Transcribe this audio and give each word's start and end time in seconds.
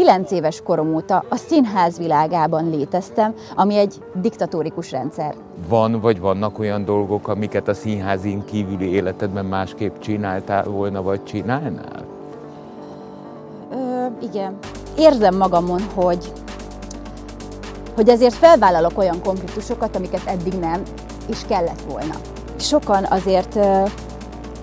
kilenc 0.00 0.30
éves 0.30 0.60
korom 0.64 0.94
óta 0.94 1.24
a 1.28 1.36
színház 1.36 1.98
világában 1.98 2.70
léteztem, 2.70 3.34
ami 3.56 3.76
egy 3.76 3.94
diktatórikus 4.14 4.90
rendszer. 4.90 5.34
Van 5.68 6.00
vagy 6.00 6.20
vannak 6.20 6.58
olyan 6.58 6.84
dolgok, 6.84 7.28
amiket 7.28 7.68
a 7.68 7.74
színházin 7.74 8.44
kívüli 8.44 8.92
életedben 8.92 9.44
másképp 9.44 9.98
csináltál 9.98 10.64
volna, 10.64 11.02
vagy 11.02 11.24
csinálnál? 11.24 12.04
Ö, 13.72 14.06
igen. 14.22 14.58
Érzem 14.96 15.36
magamon, 15.36 15.80
hogy, 15.94 16.32
hogy 17.94 18.08
ezért 18.08 18.34
felvállalok 18.34 18.98
olyan 18.98 19.22
konfliktusokat, 19.22 19.96
amiket 19.96 20.26
eddig 20.26 20.58
nem, 20.58 20.82
és 21.26 21.38
kellett 21.48 21.82
volna. 21.90 22.14
Sokan 22.56 23.04
azért 23.04 23.58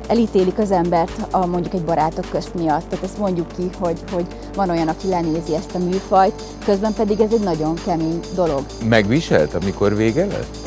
elítélik 0.07 0.57
az 0.57 0.71
embert 0.71 1.33
a 1.33 1.45
mondjuk 1.45 1.73
egy 1.73 1.83
barátok 1.83 2.29
közt 2.31 2.53
miatt. 2.53 2.89
Tehát 2.89 3.05
ezt 3.05 3.17
mondjuk 3.17 3.47
ki, 3.47 3.69
hogy, 3.79 3.99
hogy 4.11 4.25
van 4.55 4.69
olyan, 4.69 4.87
aki 4.87 5.07
lenézi 5.07 5.55
ezt 5.55 5.75
a 5.75 5.77
műfajt, 5.77 6.41
közben 6.65 6.93
pedig 6.93 7.20
ez 7.20 7.31
egy 7.34 7.43
nagyon 7.43 7.75
kemény 7.85 8.20
dolog. 8.35 8.65
Megviselt, 8.84 9.53
amikor 9.53 9.95
vége 9.95 10.25
lett? 10.25 10.57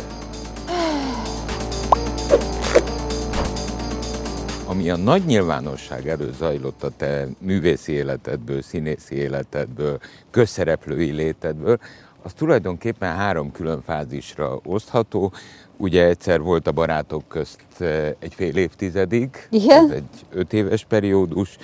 Ami 4.67 4.91
a 4.91 4.97
nagy 4.97 5.25
nyilvánosság 5.25 6.09
előtt 6.09 6.37
zajlott 6.37 6.83
a 6.83 6.91
te 6.97 7.27
művészi 7.39 7.93
életedből, 7.93 8.63
színészi 8.63 9.15
életedből, 9.15 9.99
közszereplői 10.31 11.11
létedből, 11.11 11.79
az 12.23 12.33
tulajdonképpen 12.33 13.17
három 13.17 13.53
külön 13.53 13.83
fázisra 13.83 14.59
osztható. 14.65 15.33
Ugye 15.77 16.05
egyszer 16.05 16.41
volt 16.41 16.67
a 16.67 16.73
barátok 16.73 17.29
közt 17.29 17.65
eh, 17.79 18.13
egy 18.19 18.35
fél 18.35 18.57
évtizedig, 18.57 19.47
Igen? 19.51 19.85
ez 19.85 19.91
egy 19.91 20.25
öt 20.31 20.53
éves 20.53 20.85
periódus. 20.85 21.57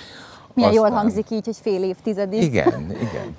Milyen 0.53 0.69
Aztán... 0.69 0.89
jól 0.89 0.99
hangzik 0.99 1.29
így, 1.31 1.45
hogy 1.45 1.57
fél 1.61 1.83
évtizedig. 1.83 2.41
Igen, 2.43 2.91
igen. 2.91 3.35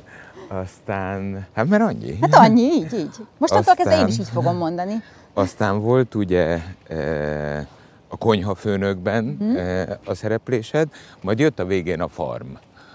Aztán, 0.49 1.47
hát 1.55 1.69
mert 1.69 1.83
annyi. 1.83 2.19
Hát 2.21 2.35
annyi, 2.35 2.63
így, 2.63 2.93
így. 2.93 3.17
Most 3.39 3.53
akkor 3.53 3.75
kezdve 3.75 3.99
én 3.99 4.07
is 4.07 4.19
így 4.19 4.29
fogom 4.29 4.57
mondani. 4.57 5.03
Aztán 5.35 5.81
volt 5.81 6.15
ugye 6.15 6.59
e, 6.89 7.67
a 8.09 8.17
konyhafőnökben 8.17 9.37
hmm. 9.39 9.57
e, 9.57 9.99
a 10.05 10.15
szereplésed, 10.15 10.89
majd 11.23 11.39
jött 11.39 11.59
a 11.59 11.65
végén 11.65 12.01
a 12.01 12.09
farm. 12.09 12.49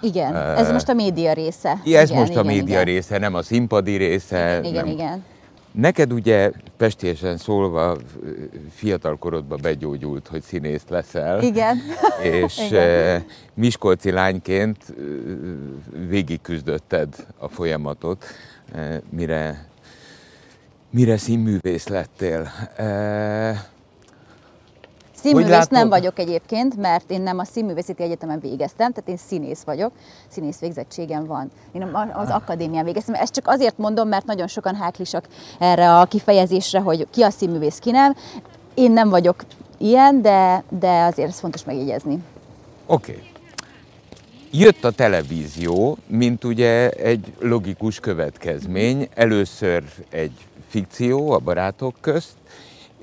Igen, 0.03 0.35
ez 0.35 0.71
most 0.71 0.89
a 0.89 0.93
média 0.93 1.33
része. 1.33 1.69
Ez 1.69 2.09
igen, 2.09 2.19
most 2.19 2.31
igen, 2.31 2.43
a 2.43 2.47
média 2.47 2.63
igen. 2.63 2.83
része, 2.83 3.17
nem 3.17 3.33
a 3.33 3.41
színpadi 3.41 3.95
része. 3.95 4.59
Igen, 4.59 4.63
igen, 4.63 4.85
nem. 4.85 4.93
igen. 4.93 5.23
Neked 5.71 6.13
ugye 6.13 6.51
pestésen 6.77 7.37
szólva 7.37 7.97
fiatal 8.69 9.17
korodban 9.17 9.59
begyógyult, 9.61 10.27
hogy 10.27 10.41
színész 10.41 10.83
leszel. 10.89 11.41
Igen. 11.41 11.77
És 12.43 12.59
Igen. 12.67 13.25
miskolci 13.53 14.11
lányként 14.11 14.77
végigküzdötted 16.07 17.07
a 17.37 17.47
folyamatot, 17.47 18.25
mire, 19.09 19.67
mire 20.89 21.17
színművész 21.17 21.87
lettél. 21.87 22.51
Színművész 25.23 25.49
látod? 25.49 25.71
nem 25.71 25.89
vagyok 25.89 26.19
egyébként, 26.19 26.77
mert 26.77 27.11
én 27.11 27.21
nem 27.21 27.39
a 27.39 27.43
színművészeti 27.43 28.03
egyetemen 28.03 28.39
végeztem, 28.39 28.91
tehát 28.91 29.09
én 29.09 29.17
színész 29.27 29.61
vagyok, 29.61 29.91
színész 30.27 30.59
végzettségem 30.59 31.25
van. 31.25 31.51
Én 31.71 31.81
az 32.13 32.29
akadémián 32.29 32.85
végeztem. 32.85 33.15
Ezt 33.15 33.33
csak 33.33 33.47
azért 33.47 33.77
mondom, 33.77 34.07
mert 34.07 34.25
nagyon 34.25 34.47
sokan 34.47 34.75
háklisak 34.75 35.27
erre 35.59 35.99
a 35.99 36.05
kifejezésre, 36.05 36.79
hogy 36.79 37.07
ki 37.11 37.21
a 37.21 37.29
színművész, 37.29 37.77
ki 37.77 37.91
nem. 37.91 38.15
Én 38.73 38.91
nem 38.91 39.09
vagyok 39.09 39.43
ilyen, 39.77 40.21
de, 40.21 40.63
de 40.79 41.03
azért 41.03 41.29
ez 41.29 41.39
fontos 41.39 41.63
megjegyezni. 41.63 42.23
Oké. 42.85 43.11
Okay. 43.11 43.31
Jött 44.51 44.83
a 44.83 44.91
televízió, 44.91 45.97
mint 46.07 46.43
ugye 46.43 46.89
egy 46.89 47.33
logikus 47.39 47.99
következmény. 47.99 49.09
Először 49.13 49.83
egy 50.09 50.31
fikció 50.67 51.31
a 51.31 51.37
barátok 51.37 51.95
közt, 52.01 52.33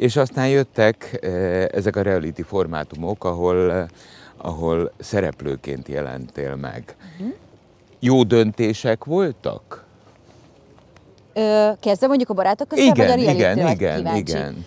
és 0.01 0.17
aztán 0.17 0.49
jöttek 0.49 1.19
eh, 1.23 1.65
ezek 1.65 1.97
a 1.97 2.03
reality 2.03 2.43
formátumok, 2.43 3.25
ahol, 3.25 3.73
eh, 3.73 3.87
ahol 4.37 4.93
szereplőként 4.99 5.89
jelentél 5.89 6.57
meg. 6.57 6.97
Jó 7.99 8.23
döntések 8.23 9.05
voltak? 9.05 9.85
Ö, 11.33 11.71
kezdve 11.81 12.07
mondjuk 12.07 12.29
a 12.31 12.35
barátok 12.35 12.69
között, 12.69 12.97
vagy 12.97 13.01
a 13.01 13.17
Igen, 13.17 13.35
igen, 13.35 13.59
igen, 13.59 13.97
kíváncsi? 13.97 14.19
igen. 14.19 14.67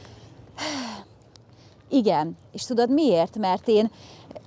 Igen, 1.90 2.38
és 2.52 2.66
tudod 2.66 2.90
miért? 2.90 3.38
Mert 3.38 3.68
én, 3.68 3.92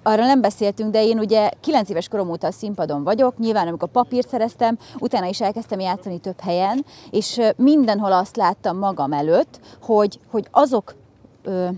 arra 0.03 0.25
nem 0.25 0.41
beszéltünk, 0.41 0.91
de 0.91 1.05
én 1.05 1.19
ugye 1.19 1.51
9 1.61 1.89
éves 1.89 2.09
korom 2.09 2.31
óta 2.31 2.47
a 2.47 2.53
színpadon 2.53 3.05
vagyok, 3.05 3.39
nyilván 3.39 3.67
amikor 3.67 3.89
papírt 3.89 4.29
szereztem, 4.29 4.79
utána 4.99 5.27
is 5.27 5.41
elkezdtem 5.41 5.81
játszani 5.81 6.19
több 6.19 6.41
helyen, 6.41 6.85
és 7.11 7.41
mindenhol 7.57 8.13
azt 8.13 8.37
láttam 8.37 8.79
magam 8.79 9.13
előtt, 9.13 9.61
hogy, 9.83 10.21
hogy 10.31 10.49
azok 10.51 10.95
ö, 11.43 11.69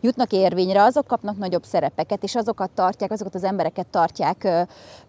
jutnak 0.00 0.32
érvényre, 0.32 0.82
azok 0.82 1.06
kapnak 1.06 1.38
nagyobb 1.38 1.64
szerepeket, 1.64 2.22
és 2.22 2.34
azokat 2.34 2.70
tartják, 2.70 3.10
azokat 3.10 3.34
az 3.34 3.44
embereket 3.44 3.86
tartják 3.86 4.44
ö, 4.44 4.62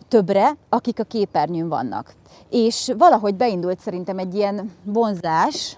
többre, 0.08 0.56
akik 0.70 1.00
a 1.00 1.04
képernyőn 1.04 1.70
vannak. 1.70 2.14
És 2.50 2.92
valahogy 2.98 3.36
beindult 3.36 3.80
szerintem 3.80 4.18
egy 4.18 4.36
ilyen 4.36 4.72
vonzás, 4.84 5.78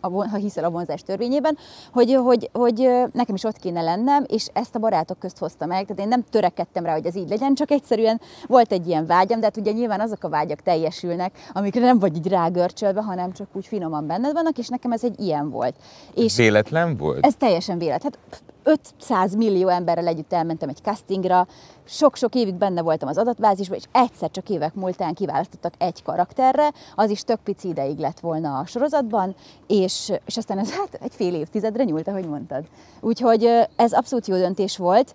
ha 0.00 0.36
hiszel 0.36 0.64
a 0.64 0.70
vonzás 0.70 1.02
törvényében, 1.02 1.58
hogy, 1.92 2.14
hogy, 2.14 2.50
hogy 2.52 2.90
nekem 3.12 3.34
is 3.34 3.44
ott 3.44 3.56
kéne 3.56 3.82
lennem, 3.82 4.24
és 4.28 4.46
ezt 4.52 4.74
a 4.74 4.78
barátok 4.78 5.18
közt 5.18 5.38
hoztam 5.38 5.68
meg. 5.68 5.86
Tehát 5.86 6.02
én 6.02 6.08
nem 6.08 6.24
törekedtem 6.30 6.84
rá, 6.84 6.92
hogy 6.92 7.06
ez 7.06 7.16
így 7.16 7.28
legyen, 7.28 7.54
csak 7.54 7.70
egyszerűen 7.70 8.20
volt 8.46 8.72
egy 8.72 8.86
ilyen 8.86 9.06
vágyam, 9.06 9.40
de 9.40 9.46
hát 9.46 9.56
ugye 9.56 9.72
nyilván 9.72 10.00
azok 10.00 10.24
a 10.24 10.28
vágyak 10.28 10.60
teljesülnek, 10.60 11.38
amikre 11.52 11.80
nem 11.80 11.98
vagy 11.98 12.16
így 12.16 12.28
rágörcsölve, 12.28 13.02
hanem 13.02 13.32
csak 13.32 13.46
úgy 13.52 13.66
finoman 13.66 14.06
benned 14.06 14.32
vannak, 14.32 14.58
és 14.58 14.68
nekem 14.68 14.92
ez 14.92 15.04
egy 15.04 15.20
ilyen 15.20 15.50
volt. 15.50 15.74
És 16.14 16.36
Véletlen 16.36 16.96
volt? 16.96 17.26
ez 17.26 17.34
teljesen 17.34 17.78
véletlen. 17.78 18.12
Hát 18.30 18.42
500 18.62 19.34
millió 19.34 19.68
emberrel 19.68 20.06
együtt 20.06 20.32
elmentem 20.32 20.68
egy 20.68 20.78
castingra, 20.82 21.46
sok-sok 21.84 22.34
évig 22.34 22.54
benne 22.54 22.82
voltam 22.82 23.08
az 23.08 23.18
adatbázisban, 23.18 23.78
és 23.78 23.84
egyszer 23.92 24.30
csak 24.30 24.48
évek 24.48 24.74
múltán 24.74 25.14
kiválasztottak 25.14 25.74
egy 25.78 26.02
karakterre, 26.02 26.72
az 26.94 27.10
is 27.10 27.20
tök 27.20 27.40
pici 27.44 27.68
ideig 27.68 27.98
lett 27.98 28.20
volna 28.20 28.58
a 28.58 28.66
sorozatban, 28.66 29.34
és, 29.66 30.12
és 30.26 30.36
aztán 30.36 30.58
ez 30.58 30.70
hát 30.70 30.98
egy 31.02 31.14
fél 31.14 31.34
évtizedre 31.34 31.84
nyúlt, 31.84 32.08
ahogy 32.08 32.26
mondtad. 32.26 32.64
Úgyhogy 33.00 33.44
ez 33.76 33.92
abszolút 33.92 34.26
jó 34.26 34.36
döntés 34.36 34.76
volt. 34.76 35.14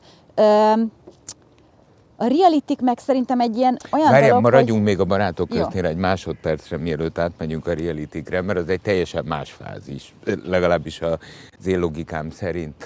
A 2.19 2.25
realitik 2.25 2.81
meg 2.81 2.99
szerintem 2.99 3.39
egy 3.39 3.57
ilyen 3.57 3.77
olyan 3.91 4.11
Várjál, 4.11 4.29
dolog, 4.29 4.43
maradjunk 4.43 4.83
még 4.83 4.99
a 4.99 5.05
barátok 5.05 5.53
Jó. 5.53 5.61
köztnél 5.61 5.85
egy 5.85 5.97
másodpercre, 5.97 6.77
mielőtt 6.77 7.17
átmegyünk 7.17 7.67
a 7.67 7.73
realitikre, 7.73 8.41
mert 8.41 8.59
az 8.59 8.69
egy 8.69 8.81
teljesen 8.81 9.25
más 9.25 9.51
fázis, 9.51 10.15
legalábbis 10.43 11.01
az 11.01 11.67
én 11.67 11.79
logikám 11.79 12.29
szerint. 12.29 12.85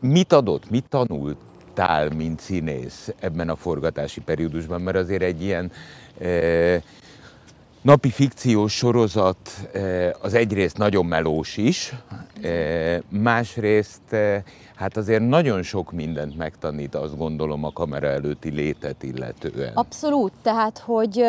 Mit 0.00 0.32
adott, 0.32 0.70
mit 0.70 0.84
tanultál, 0.88 2.08
mint 2.08 2.40
színész 2.40 3.12
ebben 3.20 3.48
a 3.48 3.56
forgatási 3.56 4.20
periódusban? 4.20 4.80
Mert 4.80 4.96
azért 4.96 5.22
egy 5.22 5.42
ilyen 5.42 5.72
eh, 6.18 6.82
napi 7.86 8.10
fikciós 8.10 8.72
sorozat 8.72 9.50
eh, 9.72 10.10
az 10.20 10.34
egyrészt 10.34 10.78
nagyon 10.78 11.06
melós 11.06 11.56
is, 11.56 11.94
eh, 12.42 12.98
másrészt 13.08 14.12
eh, 14.12 14.42
hát 14.74 14.96
azért 14.96 15.28
nagyon 15.28 15.62
sok 15.62 15.92
mindent 15.92 16.36
megtanít, 16.36 16.94
azt 16.94 17.16
gondolom, 17.16 17.64
a 17.64 17.72
kamera 17.72 18.06
előtti 18.06 18.50
létet 18.50 19.02
illetően. 19.02 19.72
Abszolút, 19.74 20.32
tehát, 20.42 20.78
hogy 20.78 21.24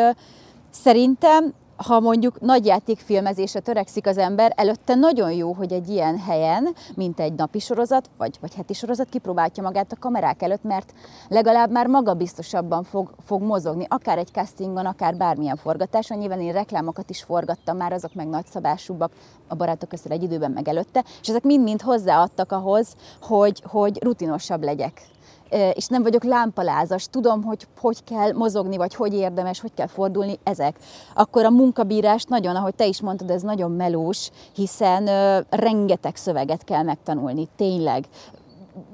szerintem, 0.70 1.52
ha 1.86 2.00
mondjuk 2.00 2.40
nagy 2.40 2.66
játékfilmezésre 2.66 3.60
törekszik 3.60 4.06
az 4.06 4.18
ember, 4.18 4.52
előtte 4.56 4.94
nagyon 4.94 5.32
jó, 5.32 5.52
hogy 5.52 5.72
egy 5.72 5.88
ilyen 5.88 6.18
helyen, 6.18 6.74
mint 6.94 7.20
egy 7.20 7.32
napi 7.32 7.58
sorozat, 7.58 8.10
vagy, 8.16 8.36
vagy 8.40 8.54
heti 8.54 8.72
sorozat 8.72 9.08
kipróbálja 9.08 9.62
magát 9.62 9.92
a 9.92 9.96
kamerák 10.00 10.42
előtt, 10.42 10.62
mert 10.62 10.92
legalább 11.28 11.70
már 11.70 11.86
magabiztosabban 11.86 12.84
fog, 12.84 13.10
fog 13.24 13.42
mozogni, 13.42 13.86
akár 13.88 14.18
egy 14.18 14.30
castingon, 14.32 14.86
akár 14.86 15.16
bármilyen 15.16 15.56
forgatáson. 15.56 16.18
Nyilván 16.18 16.40
én 16.40 16.52
reklámokat 16.52 17.10
is 17.10 17.22
forgattam 17.22 17.76
már, 17.76 17.92
azok 17.92 18.14
meg 18.14 18.28
nagyszabásúbbak 18.28 19.12
a 19.48 19.54
barátok 19.54 19.88
között 19.88 20.12
egy 20.12 20.22
időben 20.22 20.50
meg 20.50 20.68
előtte, 20.68 21.04
és 21.20 21.28
ezek 21.28 21.42
mind-mind 21.42 21.82
hozzáadtak 21.82 22.52
ahhoz, 22.52 22.94
hogy, 23.20 23.62
hogy 23.66 24.02
rutinosabb 24.02 24.62
legyek. 24.62 25.02
És 25.74 25.86
nem 25.86 26.02
vagyok 26.02 26.24
lámpalázas, 26.24 27.06
tudom, 27.10 27.42
hogy 27.42 27.66
hogy 27.80 28.04
kell 28.04 28.32
mozogni, 28.32 28.76
vagy 28.76 28.94
hogy 28.94 29.14
érdemes, 29.14 29.60
hogy 29.60 29.74
kell 29.74 29.86
fordulni, 29.86 30.38
ezek. 30.42 30.76
Akkor 31.14 31.44
a 31.44 31.50
munkabírás 31.50 32.24
nagyon, 32.24 32.56
ahogy 32.56 32.74
te 32.74 32.86
is 32.86 33.00
mondtad, 33.00 33.30
ez 33.30 33.42
nagyon 33.42 33.70
melós, 33.70 34.30
hiszen 34.54 35.04
rengeteg 35.50 36.16
szöveget 36.16 36.64
kell 36.64 36.82
megtanulni, 36.82 37.48
tényleg 37.56 38.04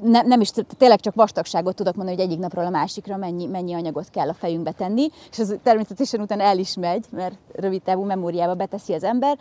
ne, 0.02 0.22
nem 0.22 0.40
is, 0.40 0.50
tényleg 0.78 1.00
csak 1.00 1.14
vastagságot 1.14 1.74
tudok 1.74 1.94
mondani, 1.94 2.16
hogy 2.16 2.26
egyik 2.26 2.38
napról 2.38 2.64
a 2.64 2.70
másikra 2.70 3.16
mennyi, 3.16 3.46
mennyi 3.46 3.74
anyagot 3.74 4.10
kell 4.10 4.28
a 4.28 4.34
fejünkbe 4.34 4.72
tenni, 4.72 5.08
és 5.30 5.38
ez 5.38 5.54
természetesen 5.62 6.20
utána 6.20 6.42
el 6.42 6.58
is 6.58 6.76
megy, 6.76 7.04
mert 7.10 7.38
rövid 7.52 7.82
távú 7.82 8.04
memóriába 8.04 8.54
beteszi 8.54 8.92
az 8.92 9.04
ember. 9.04 9.38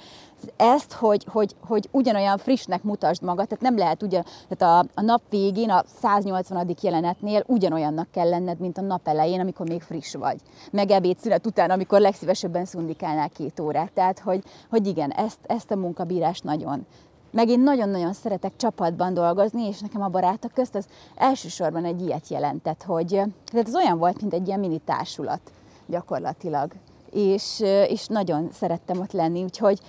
Ezt, 0.56 0.94
hogy, 0.94 1.26
hogy, 1.30 1.56
hogy 1.60 1.90
ugyanolyan 1.92 2.38
frissnek 2.38 2.84
mutasd 2.84 3.22
magad, 3.22 3.48
tehát 3.48 3.64
nem 3.64 3.78
lehet 3.78 4.04
ugyan, 4.04 4.26
tehát 4.50 4.86
a, 4.86 5.00
a 5.00 5.02
nap 5.02 5.22
végén, 5.30 5.70
a 5.70 5.84
180. 6.02 6.76
jelenetnél 6.82 7.44
ugyanolyannak 7.48 8.12
kell 8.12 8.30
lenned, 8.30 8.60
mint 8.60 8.78
a 8.78 8.82
nap 8.82 9.08
elején, 9.08 9.40
amikor 9.40 9.68
még 9.68 9.82
friss 9.82 10.14
vagy. 10.14 10.38
Meg 10.72 10.92
ebédszünet 10.92 11.46
után, 11.46 11.70
amikor 11.70 12.00
legszívesebben 12.00 12.66
szundikálnál 12.66 13.30
két 13.30 13.60
órát. 13.60 13.92
Tehát, 13.92 14.20
hogy, 14.20 14.44
hogy 14.70 14.88
igen, 14.88 15.12
ezt, 15.12 15.40
ezt 15.48 15.72
a 15.72 15.76
munkabírást 15.76 16.44
nagyon, 16.44 16.86
meg 17.34 17.50
én 17.50 17.60
nagyon-nagyon 17.60 18.14
szeretek 18.14 18.52
csapatban 18.56 19.14
dolgozni, 19.14 19.68
és 19.68 19.80
nekem 19.80 20.02
a 20.02 20.08
barátok 20.08 20.52
közt 20.54 20.76
az 20.76 20.86
elsősorban 21.16 21.86
egy 21.86 22.02
ilyet 22.02 22.28
jelentett, 22.28 22.84
hogy 22.84 23.08
tehát 23.52 23.68
ez 23.68 23.76
olyan 23.76 23.98
volt, 23.98 24.22
mint 24.22 24.34
egy 24.34 24.48
ilyen 24.48 24.60
mini 24.60 24.82
társulat 24.86 25.42
gyakorlatilag. 25.86 26.72
És, 27.12 27.60
és 27.88 28.08
nagyon 28.08 28.50
szerettem 28.52 29.00
ott 29.00 29.12
lenni, 29.12 29.44
úgyhogy 29.44 29.80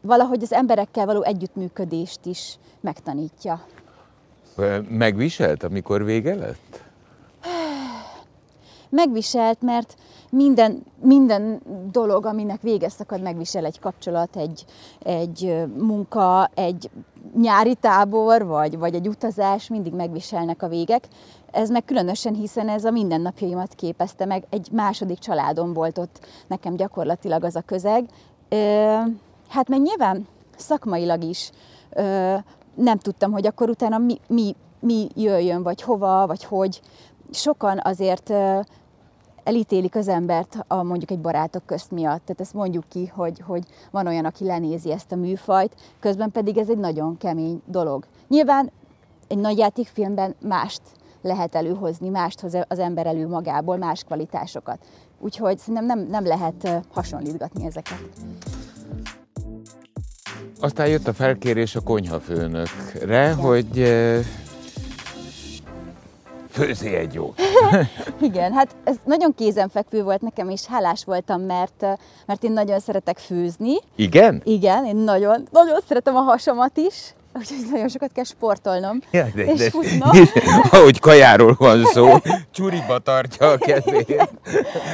valahogy 0.00 0.42
az 0.42 0.52
emberekkel 0.52 1.06
való 1.06 1.22
együttműködést 1.22 2.26
is 2.26 2.58
megtanítja. 2.80 3.64
Megviselt, 4.88 5.62
amikor 5.62 6.04
vége 6.04 6.34
lett? 6.34 6.89
Megviselt, 8.90 9.62
mert 9.62 9.94
minden, 10.30 10.82
minden 11.02 11.60
dolog, 11.92 12.26
aminek 12.26 12.62
vége 12.62 12.88
szakad, 12.88 13.22
megvisel 13.22 13.64
egy 13.64 13.78
kapcsolat, 13.78 14.36
egy, 14.36 14.64
egy 14.98 15.64
munka, 15.76 16.50
egy 16.54 16.90
nyári 17.34 17.74
tábor, 17.74 18.46
vagy, 18.46 18.78
vagy 18.78 18.94
egy 18.94 19.08
utazás, 19.08 19.68
mindig 19.68 19.92
megviselnek 19.92 20.62
a 20.62 20.68
végek. 20.68 21.08
Ez 21.50 21.70
meg 21.70 21.84
különösen, 21.84 22.34
hiszen 22.34 22.68
ez 22.68 22.84
a 22.84 22.90
mindennapjaimat 22.90 23.74
képezte 23.74 24.24
meg, 24.24 24.44
egy 24.50 24.68
második 24.72 25.18
családom 25.18 25.72
volt 25.72 25.98
ott 25.98 26.26
nekem 26.46 26.76
gyakorlatilag 26.76 27.44
az 27.44 27.56
a 27.56 27.60
közeg. 27.60 28.04
Hát 29.48 29.68
meg 29.68 29.80
nyilván 29.80 30.26
szakmailag 30.56 31.22
is 31.24 31.50
nem 32.74 32.98
tudtam, 32.98 33.32
hogy 33.32 33.46
akkor 33.46 33.68
utána 33.68 33.98
mi, 33.98 34.20
mi, 34.28 34.54
mi 34.80 35.08
jöjjön, 35.14 35.62
vagy 35.62 35.82
hova, 35.82 36.26
vagy 36.26 36.44
hogy. 36.44 36.80
Sokan 37.32 37.80
azért 37.82 38.32
elítélik 39.44 39.94
az 39.94 40.08
embert 40.08 40.64
a 40.66 40.82
mondjuk 40.82 41.10
egy 41.10 41.20
barátok 41.20 41.66
közt 41.66 41.90
miatt. 41.90 42.24
Tehát 42.24 42.40
ezt 42.40 42.54
mondjuk 42.54 42.84
ki, 42.88 43.06
hogy, 43.06 43.40
hogy 43.46 43.62
van 43.90 44.06
olyan, 44.06 44.24
aki 44.24 44.44
lenézi 44.44 44.92
ezt 44.92 45.12
a 45.12 45.16
műfajt, 45.16 45.74
közben 46.00 46.30
pedig 46.30 46.58
ez 46.58 46.68
egy 46.68 46.78
nagyon 46.78 47.16
kemény 47.16 47.62
dolog. 47.66 48.04
Nyilván 48.28 48.70
egy 49.28 49.38
nagy 49.38 49.58
játékfilmben 49.58 50.34
mást 50.42 50.82
lehet 51.22 51.54
előhozni, 51.54 52.08
mást 52.08 52.40
hoz 52.40 52.56
az 52.68 52.78
ember 52.78 53.06
elő 53.06 53.28
magából, 53.28 53.76
más 53.76 54.04
kvalitásokat. 54.04 54.78
Úgyhogy 55.18 55.58
szerintem 55.58 55.84
nem, 55.84 56.06
nem 56.10 56.26
lehet 56.26 56.82
hasonlítgatni 56.92 57.66
ezeket. 57.66 58.02
Aztán 60.60 60.88
jött 60.88 61.08
a 61.08 61.12
felkérés 61.12 61.76
a 61.76 61.80
konyhafőnökre, 61.80 63.32
hogy 63.32 63.78
Főzi 66.50 66.94
egy 66.94 67.14
jó. 67.14 67.34
Igen, 68.20 68.52
hát 68.52 68.76
ez 68.84 68.96
nagyon 69.04 69.34
kézenfekvő 69.34 70.02
volt 70.02 70.20
nekem, 70.20 70.48
és 70.48 70.66
hálás 70.66 71.04
voltam, 71.04 71.40
mert, 71.40 71.86
mert 72.26 72.44
én 72.44 72.52
nagyon 72.52 72.80
szeretek 72.80 73.18
főzni. 73.18 73.74
Igen? 73.96 74.42
Igen, 74.44 74.84
én 74.84 74.96
nagyon, 74.96 75.48
nagyon 75.50 75.78
szeretem 75.88 76.16
a 76.16 76.20
hasamat 76.20 76.76
is. 76.76 77.14
Úgyhogy 77.32 77.58
nagyon 77.70 77.88
sokat 77.88 78.12
kell 78.12 78.24
sportolnom, 78.24 79.00
ja, 79.10 79.26
de, 79.34 79.44
és 79.44 79.58
de, 79.58 79.70
futnom. 79.70 80.10
Ahogy 80.80 80.98
kajáról 80.98 81.54
van 81.58 81.84
szó, 81.84 82.08
csuriba 82.50 82.98
tartja 82.98 83.48
a 83.50 83.56
kezét. 83.58 84.30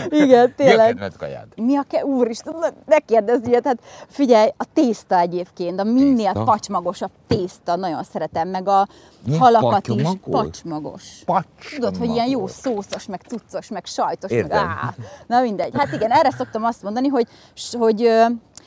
Igen, 0.09 0.55
tényleg. 0.57 0.95
Mi 0.95 1.05
a 1.05 1.11
kajád? 1.19 1.47
Mi 1.57 1.77
a 1.77 1.85
ke... 1.89 2.05
Úristen, 2.05 2.55
ne 2.87 2.99
kérdezz 2.99 3.47
ilyet, 3.47 3.65
hát 3.65 3.79
figyelj, 4.09 4.49
a 4.57 4.65
tészta 4.73 5.19
egyébként, 5.19 5.81
a 5.81 5.85
minél 5.85 6.33
tészta? 6.33 6.45
pacsmagosabb 6.45 7.11
tészta, 7.27 7.77
nagyon 7.77 8.03
szeretem, 8.03 8.49
meg 8.49 8.69
a 8.69 8.87
Mi 9.25 9.37
halakat 9.37 9.71
patymagos? 9.71 10.13
is. 10.13 10.19
Pacsmagos. 10.31 11.03
Pacsmagos. 11.25 11.73
Tudod, 11.75 11.97
hogy 11.97 12.11
ilyen 12.11 12.29
jó 12.29 12.47
szószos, 12.47 13.07
meg 13.07 13.21
cuccos, 13.29 13.69
meg 13.69 13.87
sajtos, 13.87 14.31
meg 14.31 14.53
á. 14.53 14.95
Na 15.27 15.41
mindegy. 15.41 15.73
Hát 15.77 15.93
igen, 15.93 16.11
erre 16.11 16.31
szoktam 16.31 16.65
azt 16.65 16.83
mondani, 16.83 17.09
hogy, 17.09 17.27
hogy 17.73 18.11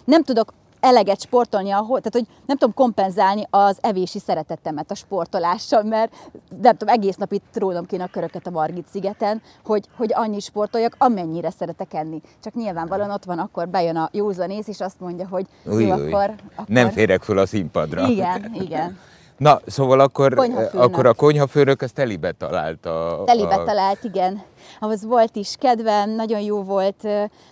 nem 0.06 0.24
tudok 0.24 0.54
eleget 0.80 1.22
sportolni 1.22 1.72
ahol, 1.72 1.98
tehát 2.02 2.14
hogy 2.14 2.28
nem 2.46 2.58
tudom 2.58 2.74
kompenzálni 2.74 3.48
az 3.50 3.78
evési 3.82 4.20
szeretetemet 4.20 4.92
a 4.92 4.96
sportolással, 4.96 5.84
mert 5.84 6.14
nem 6.62 6.76
tudom, 6.76 6.94
egész 6.94 7.16
nap 7.16 7.32
itt 7.32 7.58
rólam 7.58 7.86
kéne 7.86 8.04
a 8.04 8.10
köröket 8.12 8.48
a 8.48 8.50
Margit 8.50 8.88
szigeten, 8.92 9.42
hogy, 9.66 9.86
hogy 9.98 10.12
annyi 10.14 10.40
sportoljak, 10.40 10.96
amennyire 10.98 11.50
szeretek 11.50 11.94
enni. 11.94 12.22
Csak 12.44 12.54
nyilvánvalóan 12.54 13.12
ott 13.12 13.26
van, 13.26 13.40
akkor 13.40 13.68
bejön 13.68 13.96
a 13.96 14.10
józanész, 14.12 14.68
és 14.68 14.80
azt 14.80 15.00
mondja, 15.00 15.28
hogy 15.28 15.46
új, 15.66 15.84
jó, 15.86 15.96
új. 15.96 16.08
Akkor, 16.08 16.34
akkor... 16.56 16.66
Nem 16.68 16.90
férek 16.90 17.24
föl 17.24 17.38
a 17.38 17.46
színpadra. 17.46 18.08
Igen, 18.08 18.52
igen. 18.54 18.98
Na, 19.40 19.60
szóval 19.66 20.00
akkor, 20.00 20.50
akkor 20.74 21.06
a 21.06 21.14
konyhafőrök 21.14 21.82
ezt 21.82 21.94
telibe 21.94 22.32
találta. 22.32 23.24
Telibe 23.26 23.56
a... 23.56 23.64
talált, 23.64 24.04
igen. 24.04 24.42
Ahhoz 24.80 25.06
volt 25.06 25.36
is 25.36 25.56
kedvem, 25.60 26.10
nagyon 26.10 26.40
jó 26.40 26.64
volt, 26.64 27.08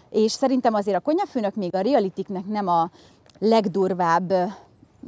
és 0.09 0.31
szerintem 0.31 0.73
azért 0.73 0.97
a 0.97 0.99
konyhafőnök 0.99 1.55
még 1.55 1.75
a 1.75 1.81
realitiknek 1.81 2.45
nem 2.45 2.67
a 2.67 2.89
legdurvább 3.39 4.33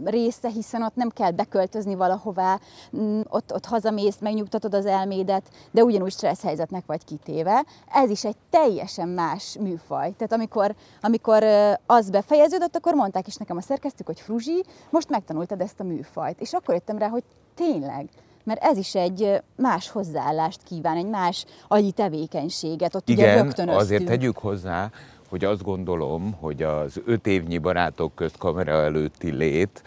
része, 0.03 0.49
hiszen 0.49 0.83
ott 0.83 0.95
nem 0.95 1.09
kell 1.09 1.31
beköltözni 1.31 1.95
valahová, 1.95 2.59
mm, 2.97 3.21
ott, 3.27 3.53
ott 3.53 3.65
hazamész, 3.65 4.17
megnyugtatod 4.19 4.73
az 4.73 4.85
elmédet, 4.85 5.43
de 5.71 5.83
ugyanúgy 5.83 6.11
stressz 6.11 6.43
helyzetnek 6.43 6.83
vagy 6.85 7.05
kitéve. 7.05 7.65
Ez 7.93 8.09
is 8.09 8.25
egy 8.25 8.35
teljesen 8.49 9.09
más 9.09 9.57
műfaj. 9.59 10.13
Tehát 10.17 10.33
amikor, 10.33 10.75
amikor 11.01 11.43
az 11.85 12.09
befejeződött, 12.09 12.75
akkor 12.75 12.93
mondták 12.93 13.27
is 13.27 13.35
nekem 13.35 13.57
a 13.57 13.61
szerkesztők, 13.61 14.05
hogy 14.05 14.19
Fruzsi, 14.19 14.63
most 14.89 15.09
megtanultad 15.09 15.61
ezt 15.61 15.79
a 15.79 15.83
műfajt. 15.83 16.41
És 16.41 16.53
akkor 16.53 16.73
jöttem 16.73 16.97
rá, 16.97 17.07
hogy 17.07 17.23
tényleg, 17.55 18.09
mert 18.43 18.63
ez 18.63 18.77
is 18.77 18.95
egy 18.95 19.41
más 19.55 19.89
hozzáállást 19.89 20.63
kíván, 20.63 20.97
egy 20.97 21.09
más 21.09 21.45
agyi 21.67 21.91
tevékenységet. 21.91 22.95
Ott 22.95 23.09
Igen, 23.09 23.47
ugye 23.47 23.71
azért 23.71 24.05
tegyük 24.05 24.37
hozzá, 24.37 24.91
hogy 25.29 25.45
azt 25.45 25.63
gondolom, 25.63 26.33
hogy 26.39 26.63
az 26.63 27.01
öt 27.05 27.27
évnyi 27.27 27.57
barátok 27.57 28.15
közt 28.15 28.37
kamera 28.37 28.71
előtti 28.71 29.31
lét 29.31 29.83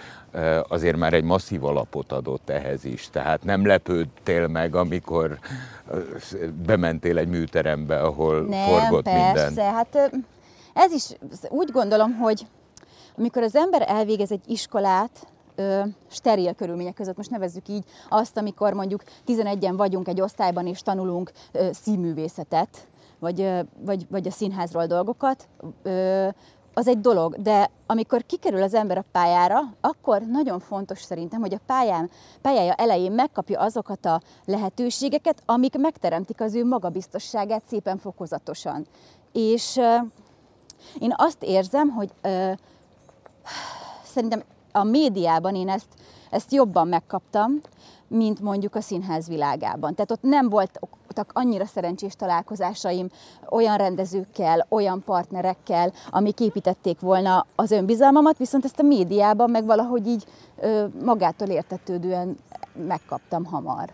azért 0.68 0.96
már 0.96 1.12
egy 1.12 1.24
masszív 1.24 1.64
alapot 1.64 2.12
adott 2.12 2.50
ehhez 2.50 2.84
is. 2.84 3.10
Tehát 3.10 3.44
nem 3.44 3.66
lepődtél 3.66 4.46
meg, 4.46 4.74
amikor 4.74 5.38
bementél 6.66 7.18
egy 7.18 7.28
műterembe, 7.28 8.00
ahol 8.00 8.40
nem, 8.40 8.68
forgott 8.68 9.04
persze. 9.04 9.46
minden. 9.46 9.72
Hát 9.74 10.10
ez 10.74 10.92
is 10.92 11.08
úgy 11.48 11.70
gondolom, 11.70 12.16
hogy 12.16 12.46
amikor 13.16 13.42
az 13.42 13.56
ember 13.56 13.84
elvégez 13.86 14.32
egy 14.32 14.42
iskolát, 14.46 15.26
ö, 15.54 15.80
steril 16.10 16.54
körülmények 16.54 16.94
között, 16.94 17.16
most 17.16 17.30
nevezzük 17.30 17.68
így 17.68 17.84
azt, 18.08 18.36
amikor 18.36 18.72
mondjuk 18.72 19.02
11-en 19.26 19.74
vagyunk 19.76 20.08
egy 20.08 20.20
osztályban 20.20 20.66
és 20.66 20.80
tanulunk 20.80 21.32
ö, 21.52 21.68
színművészetet, 21.72 22.86
vagy, 23.22 23.50
vagy, 23.84 24.06
vagy 24.10 24.26
a 24.26 24.30
színházról 24.30 24.86
dolgokat, 24.86 25.48
az 26.74 26.88
egy 26.88 27.00
dolog, 27.00 27.42
de 27.42 27.70
amikor 27.86 28.26
kikerül 28.26 28.62
az 28.62 28.74
ember 28.74 28.98
a 28.98 29.04
pályára, 29.12 29.60
akkor 29.80 30.22
nagyon 30.22 30.60
fontos 30.60 31.02
szerintem, 31.02 31.40
hogy 31.40 31.54
a 31.54 31.60
pályán, 31.66 32.10
pályája 32.40 32.72
elején 32.72 33.12
megkapja 33.12 33.60
azokat 33.60 34.06
a 34.06 34.20
lehetőségeket, 34.44 35.42
amik 35.46 35.78
megteremtik 35.78 36.40
az 36.40 36.54
ő 36.54 36.64
magabiztosságát 36.64 37.62
szépen 37.68 37.98
fokozatosan. 37.98 38.86
És 39.32 39.76
én 40.98 41.14
azt 41.16 41.42
érzem, 41.42 41.88
hogy 41.88 42.10
szerintem 44.04 44.42
a 44.72 44.82
médiában 44.82 45.54
én 45.54 45.68
ezt, 45.68 45.88
ezt 46.30 46.52
jobban 46.52 46.88
megkaptam, 46.88 47.60
mint 48.12 48.40
mondjuk 48.40 48.74
a 48.74 48.80
színház 48.80 49.28
világában. 49.28 49.94
Tehát 49.94 50.10
ott 50.10 50.22
nem 50.22 50.48
voltak 50.48 51.30
annyira 51.32 51.66
szerencsés 51.66 52.14
találkozásaim 52.14 53.08
olyan 53.50 53.76
rendezőkkel, 53.76 54.66
olyan 54.68 55.02
partnerekkel, 55.04 55.92
amik 56.10 56.40
építették 56.40 57.00
volna 57.00 57.46
az 57.54 57.70
önbizalmamat, 57.70 58.38
viszont 58.38 58.64
ezt 58.64 58.78
a 58.78 58.82
médiában 58.82 59.50
meg 59.50 59.66
valahogy 59.66 60.06
így 60.06 60.24
magától 61.04 61.48
értetődően 61.48 62.36
megkaptam 62.86 63.44
hamar. 63.44 63.92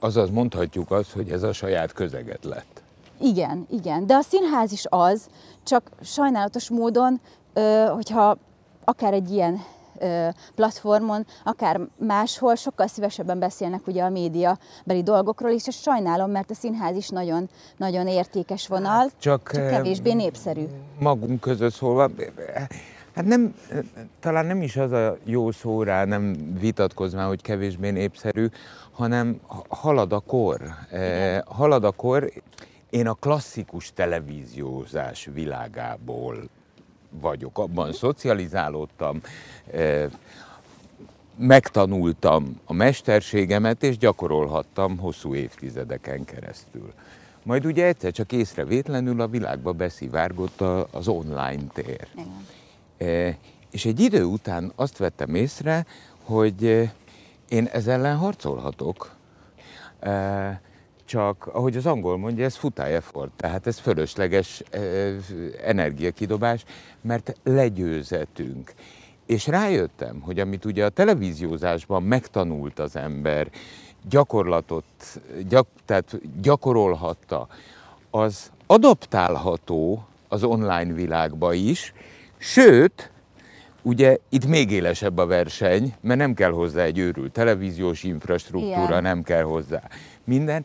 Azaz 0.00 0.30
mondhatjuk 0.30 0.90
azt, 0.90 1.12
hogy 1.12 1.30
ez 1.30 1.42
a 1.42 1.52
saját 1.52 1.92
közeget 1.92 2.44
lett. 2.44 2.82
Igen, 3.20 3.66
igen. 3.70 4.06
De 4.06 4.14
a 4.14 4.20
színház 4.20 4.72
is 4.72 4.84
az, 4.88 5.26
csak 5.62 5.90
sajnálatos 6.02 6.70
módon, 6.70 7.20
hogyha 7.94 8.36
akár 8.84 9.12
egy 9.12 9.30
ilyen 9.30 9.62
platformon, 10.54 11.26
akár 11.44 11.80
máshol 11.96 12.54
sokkal 12.54 12.86
szívesebben 12.86 13.38
beszélnek 13.38 13.86
ugye 13.86 14.02
a 14.02 14.08
média 14.08 14.58
beli 14.84 15.02
dolgokról, 15.02 15.50
és 15.50 15.66
ezt 15.66 15.82
sajnálom, 15.82 16.30
mert 16.30 16.50
a 16.50 16.54
színház 16.54 16.96
is 16.96 17.08
nagyon, 17.08 17.48
nagyon 17.76 18.06
értékes 18.06 18.68
vonal, 18.68 18.90
hát 18.90 19.12
csak, 19.18 19.50
csak 19.52 19.68
kevésbé 19.68 20.12
népszerű. 20.12 20.64
Magunk 20.98 21.40
között 21.40 21.72
szólva, 21.72 22.10
Hát 23.16 23.24
nem, 23.24 23.54
talán 24.20 24.46
nem 24.46 24.62
is 24.62 24.76
az 24.76 24.92
a 24.92 25.16
jó 25.24 25.50
szó 25.50 25.82
rá, 25.82 26.04
nem 26.04 26.54
vitatkozz 26.60 27.14
már, 27.14 27.26
hogy 27.26 27.42
kevésbé 27.42 27.90
népszerű, 27.90 28.46
hanem 28.92 29.40
halad 29.68 30.12
a 30.12 30.20
kor. 30.20 30.60
Igen. 30.92 31.44
Halad 31.46 31.84
a 31.84 31.90
kor. 31.90 32.32
Én 32.90 33.06
a 33.06 33.14
klasszikus 33.14 33.92
televíziózás 33.92 35.28
világából 35.32 36.36
vagyok, 37.10 37.58
abban 37.58 37.92
szocializálódtam, 37.92 39.20
megtanultam 41.36 42.60
a 42.64 42.72
mesterségemet, 42.72 43.82
és 43.82 43.98
gyakorolhattam 43.98 44.98
hosszú 44.98 45.34
évtizedeken 45.34 46.24
keresztül. 46.24 46.92
Majd 47.42 47.66
ugye 47.66 47.86
egyszer 47.86 48.12
csak 48.12 48.32
észrevétlenül 48.32 49.20
a 49.20 49.28
világba 49.28 49.72
beszivárgott 49.72 50.60
az 50.90 51.08
online 51.08 51.62
tér. 51.72 52.08
Igen. 52.14 52.46
E, 52.98 53.36
és 53.70 53.84
egy 53.84 54.00
idő 54.00 54.24
után 54.24 54.72
azt 54.76 54.98
vettem 54.98 55.34
észre, 55.34 55.86
hogy 56.22 56.90
én 57.48 57.66
ezzel 57.72 57.94
ellen 57.94 58.16
harcolhatok, 58.16 59.14
csak 61.06 61.46
ahogy 61.52 61.76
az 61.76 61.86
angol 61.86 62.18
mondja, 62.18 62.44
ez 62.44 62.56
futály 62.56 62.94
effort, 62.94 63.30
tehát 63.36 63.66
ez 63.66 63.78
fölösleges 63.78 64.62
e, 64.70 64.80
energiakidobás, 65.64 66.64
mert 67.00 67.36
legyőzetünk. 67.42 68.72
És 69.26 69.46
rájöttem, 69.46 70.20
hogy 70.20 70.40
amit 70.40 70.64
ugye 70.64 70.84
a 70.84 70.88
televíziózásban 70.88 72.02
megtanult 72.02 72.78
az 72.78 72.96
ember, 72.96 73.50
gyakorlatot, 74.08 74.84
gyak, 75.48 75.66
tehát 75.84 76.20
gyakorolhatta, 76.40 77.48
az 78.10 78.50
adaptálható 78.66 80.06
az 80.28 80.44
online 80.44 80.92
világba 80.92 81.52
is, 81.52 81.92
sőt, 82.38 83.10
ugye 83.82 84.16
itt 84.28 84.46
még 84.46 84.70
élesebb 84.70 85.18
a 85.18 85.26
verseny, 85.26 85.94
mert 86.00 86.18
nem 86.18 86.34
kell 86.34 86.50
hozzá 86.50 86.82
egy 86.82 86.98
őrült 86.98 87.32
televíziós 87.32 88.02
infrastruktúra, 88.02 88.84
Igen. 88.84 89.02
nem 89.02 89.22
kell 89.22 89.42
hozzá 89.42 89.82
minden. 90.24 90.64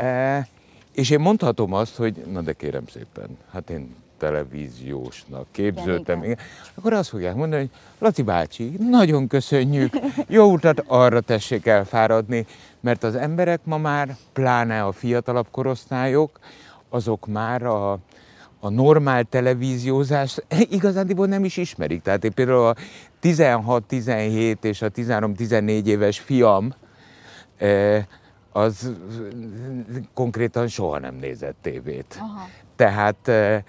E, 0.00 0.46
és 0.92 1.10
én 1.10 1.20
mondhatom 1.20 1.72
azt, 1.72 1.96
hogy 1.96 2.14
na 2.32 2.40
de 2.40 2.52
kérem 2.52 2.86
szépen, 2.86 3.38
hát 3.52 3.70
én 3.70 3.94
televíziósnak 4.18 5.46
képződtem. 5.50 6.18
Igen, 6.18 6.30
igen. 6.30 6.44
Akkor 6.74 6.92
azt 6.92 7.08
fogják 7.08 7.34
mondani, 7.34 7.60
hogy 7.60 7.70
Laci 7.98 8.22
bácsi, 8.22 8.76
nagyon 8.78 9.26
köszönjük, 9.26 9.94
jó 10.28 10.52
utat 10.52 10.84
arra 10.86 11.20
tessék 11.20 11.66
elfáradni, 11.66 12.46
mert 12.80 13.02
az 13.02 13.14
emberek 13.14 13.60
ma 13.64 13.78
már, 13.78 14.16
pláne 14.32 14.84
a 14.84 14.92
fiatalabb 14.92 15.46
korosztályok, 15.50 16.38
azok 16.88 17.26
már 17.26 17.62
a, 17.62 17.92
a 18.60 18.68
normál 18.68 19.24
televíziózást 19.24 20.44
igazándiból 20.70 21.26
nem 21.26 21.44
is 21.44 21.56
ismerik. 21.56 22.02
Tehát 22.02 22.24
én 22.24 22.34
például 22.34 22.66
a 22.66 22.76
16-17 23.22 24.64
és 24.64 24.82
a 24.82 24.90
13-14 24.90 25.84
éves 25.84 26.18
fiam, 26.18 26.74
eh, 27.56 28.04
az 28.52 28.92
konkrétan 30.14 30.68
soha 30.68 30.98
nem 30.98 31.14
nézett 31.14 31.56
tévét. 31.62 32.18
Aha. 32.20 32.48
Tehát 32.76 33.28
eh, 33.28 33.62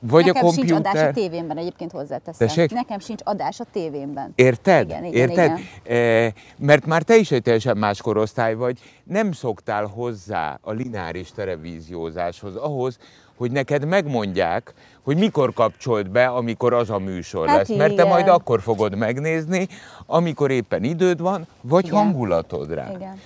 vagy 0.00 0.24
Nekem 0.24 0.44
a 0.44 0.46
komputer... 0.46 0.52
sincs 0.54 0.72
adás 0.72 1.08
a 1.08 1.10
tévémben, 1.10 1.56
egyébként 1.56 1.92
hozzáteszem. 1.92 2.48
Tessék? 2.48 2.70
Nekem 2.72 2.98
sincs 2.98 3.20
adás 3.24 3.60
a 3.60 3.64
tévémben. 3.72 4.32
Érted? 4.34 4.88
Igen, 4.88 5.04
igen, 5.04 5.28
Érted? 5.28 5.58
Igen. 5.84 5.98
E, 5.98 6.32
mert 6.56 6.86
már 6.86 7.02
te 7.02 7.16
is 7.16 7.30
egy 7.30 7.42
teljesen 7.42 7.76
más 7.76 8.00
korosztály 8.00 8.54
vagy, 8.54 8.78
nem 9.04 9.32
szoktál 9.32 9.86
hozzá 9.86 10.58
a 10.62 10.72
lineáris 10.72 11.32
televíziózáshoz, 11.32 12.56
ahhoz, 12.56 12.98
hogy 13.36 13.50
neked 13.50 13.84
megmondják, 13.84 14.74
hogy 15.02 15.18
mikor 15.18 15.52
kapcsolt 15.52 16.10
be, 16.10 16.26
amikor 16.26 16.72
az 16.72 16.90
a 16.90 16.98
műsor 16.98 17.46
hát 17.46 17.56
lesz. 17.56 17.68
Igen. 17.68 17.80
Mert 17.80 17.94
te 17.96 18.04
majd 18.04 18.28
akkor 18.28 18.60
fogod 18.60 18.96
megnézni, 18.96 19.68
amikor 20.06 20.50
éppen 20.50 20.84
időd 20.84 21.20
van, 21.20 21.46
vagy 21.60 21.86
igen. 21.86 21.98
hangulatod 21.98 22.72
rá. 22.72 22.90
Igen. 22.94 23.18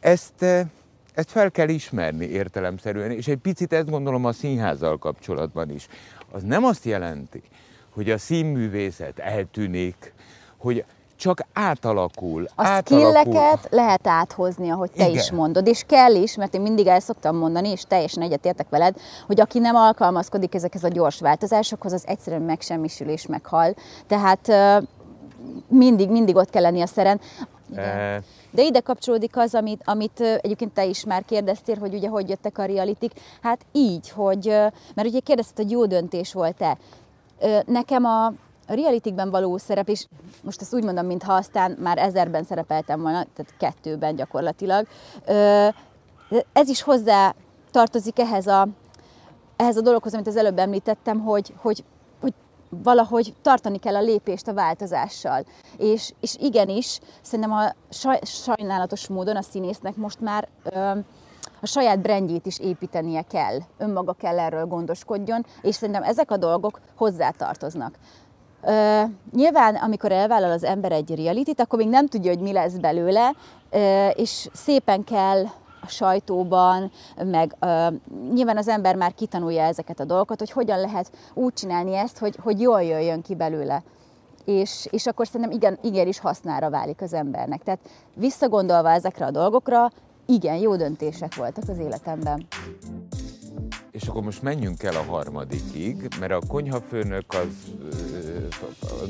Ezt 0.00 0.44
ezt 1.16 1.30
fel 1.30 1.50
kell 1.50 1.68
ismerni 1.68 2.24
értelemszerűen, 2.24 3.10
és 3.10 3.28
egy 3.28 3.38
picit 3.38 3.72
ezt 3.72 3.90
gondolom 3.90 4.24
a 4.24 4.32
színházzal 4.32 4.98
kapcsolatban 4.98 5.70
is. 5.70 5.86
Az 6.32 6.42
nem 6.42 6.64
azt 6.64 6.84
jelenti, 6.84 7.42
hogy 7.94 8.10
a 8.10 8.18
színművészet 8.18 9.18
eltűnik, 9.18 10.14
hogy 10.56 10.84
csak 11.16 11.40
átalakul. 11.52 12.46
A 12.54 12.66
skilleket 12.66 13.68
lehet 13.70 14.06
áthozni, 14.06 14.70
ahogy 14.70 14.90
te 14.90 15.04
Igen. 15.04 15.16
is 15.16 15.30
mondod, 15.30 15.66
és 15.66 15.84
kell 15.86 16.14
is, 16.14 16.36
mert 16.36 16.54
én 16.54 16.60
mindig 16.60 16.86
el 16.86 17.00
szoktam 17.00 17.36
mondani, 17.36 17.70
és 17.70 17.82
teljesen 17.88 18.22
egyetértek 18.22 18.68
veled, 18.68 18.96
hogy 19.26 19.40
aki 19.40 19.58
nem 19.58 19.74
alkalmazkodik 19.74 20.54
ezekhez 20.54 20.84
a 20.84 20.88
gyors 20.88 21.20
változásokhoz, 21.20 21.92
az 21.92 22.06
egyszerűen 22.06 22.42
megsemmisül 22.42 23.08
és 23.08 23.26
meghal. 23.26 23.74
Tehát 24.06 24.52
mindig, 25.68 26.10
mindig 26.10 26.36
ott 26.36 26.50
kell 26.50 26.62
lenni 26.62 26.80
a 26.80 26.86
szeren. 26.86 27.20
Igen. 27.70 28.24
De 28.50 28.62
ide 28.62 28.80
kapcsolódik 28.80 29.36
az, 29.36 29.54
amit, 29.54 29.82
amit 29.84 30.20
egyébként 30.20 30.72
te 30.72 30.84
is 30.84 31.04
már 31.04 31.24
kérdeztél, 31.24 31.78
hogy 31.78 31.94
ugye 31.94 32.08
hogy 32.08 32.28
jöttek 32.28 32.58
a 32.58 32.64
realitik. 32.64 33.12
Hát 33.42 33.66
így, 33.72 34.10
hogy, 34.10 34.46
mert 34.94 35.08
ugye 35.08 35.20
kérdezted, 35.20 35.56
hogy 35.56 35.70
jó 35.70 35.86
döntés 35.86 36.32
volt-e. 36.32 36.78
Nekem 37.66 38.04
a, 38.04 38.26
a 38.66 38.74
realitikben 38.74 39.30
való 39.30 39.56
szerep, 39.56 39.88
és 39.88 40.06
most 40.42 40.60
ezt 40.60 40.74
úgy 40.74 40.84
mondom, 40.84 41.06
mintha 41.06 41.32
aztán 41.32 41.76
már 41.80 41.98
ezerben 41.98 42.44
szerepeltem 42.44 43.00
volna, 43.00 43.26
tehát 43.34 43.54
kettőben 43.58 44.16
gyakorlatilag, 44.16 44.86
ez 46.52 46.68
is 46.68 46.82
hozzá 46.82 47.34
tartozik 47.70 48.18
ehhez 48.18 48.46
a, 48.46 48.68
ehhez 49.56 49.76
a 49.76 49.80
dologhoz, 49.80 50.14
amit 50.14 50.26
az 50.26 50.36
előbb 50.36 50.58
említettem, 50.58 51.20
hogy, 51.20 51.52
hogy 51.56 51.84
valahogy 52.68 53.34
tartani 53.42 53.78
kell 53.78 53.94
a 53.94 54.00
lépést 54.00 54.48
a 54.48 54.54
változással. 54.54 55.44
És, 55.76 56.12
és 56.20 56.36
igenis, 56.40 56.98
szerintem 57.22 57.52
a 57.52 57.74
saj, 57.90 58.18
sajnálatos 58.22 59.08
módon 59.08 59.36
a 59.36 59.42
színésznek 59.42 59.96
most 59.96 60.20
már 60.20 60.48
ö, 60.62 60.90
a 61.60 61.66
saját 61.66 62.00
brandjét 62.00 62.46
is 62.46 62.58
építenie 62.58 63.22
kell, 63.22 63.58
önmaga 63.78 64.12
kell 64.12 64.38
erről 64.38 64.66
gondoskodjon, 64.66 65.46
és 65.62 65.74
szerintem 65.74 66.02
ezek 66.02 66.30
a 66.30 66.36
dolgok 66.36 66.80
hozzátartoznak. 66.96 67.94
Ö, 68.62 69.02
nyilván, 69.32 69.74
amikor 69.74 70.12
elvállal 70.12 70.50
az 70.50 70.64
ember 70.64 70.92
egy 70.92 71.14
realitit, 71.14 71.60
akkor 71.60 71.78
még 71.78 71.88
nem 71.88 72.06
tudja, 72.06 72.30
hogy 72.30 72.40
mi 72.42 72.52
lesz 72.52 72.72
belőle, 72.72 73.34
ö, 73.70 74.08
és 74.08 74.48
szépen 74.52 75.04
kell 75.04 75.44
a 75.86 75.88
sajtóban, 75.88 76.90
meg 77.16 77.56
uh, 77.60 77.94
nyilván 78.32 78.56
az 78.56 78.68
ember 78.68 78.96
már 78.96 79.14
kitanulja 79.14 79.62
ezeket 79.62 80.00
a 80.00 80.04
dolgokat, 80.04 80.38
hogy 80.38 80.50
hogyan 80.50 80.80
lehet 80.80 81.10
úgy 81.34 81.52
csinálni 81.52 81.94
ezt, 81.94 82.18
hogy, 82.18 82.36
hogy 82.42 82.60
jól 82.60 82.82
jöjjön 82.82 83.22
ki 83.22 83.34
belőle. 83.34 83.82
És, 84.44 84.88
és 84.90 85.06
akkor 85.06 85.26
szerintem 85.26 85.50
igen, 85.50 85.78
igen 85.82 86.06
is 86.06 86.18
hasznára 86.18 86.70
válik 86.70 87.00
az 87.00 87.12
embernek. 87.12 87.62
Tehát 87.62 87.80
visszagondolva 88.14 88.90
ezekre 88.90 89.26
a 89.26 89.30
dolgokra, 89.30 89.90
igen, 90.26 90.56
jó 90.56 90.76
döntések 90.76 91.34
voltak 91.34 91.64
az 91.68 91.78
életemben. 91.78 92.46
És 93.90 94.08
akkor 94.08 94.22
most 94.22 94.42
menjünk 94.42 94.82
el 94.82 94.94
a 94.94 95.10
harmadikig, 95.10 96.08
mert 96.20 96.32
a 96.32 96.40
konyhafőnök 96.48 97.24
az 97.28 97.72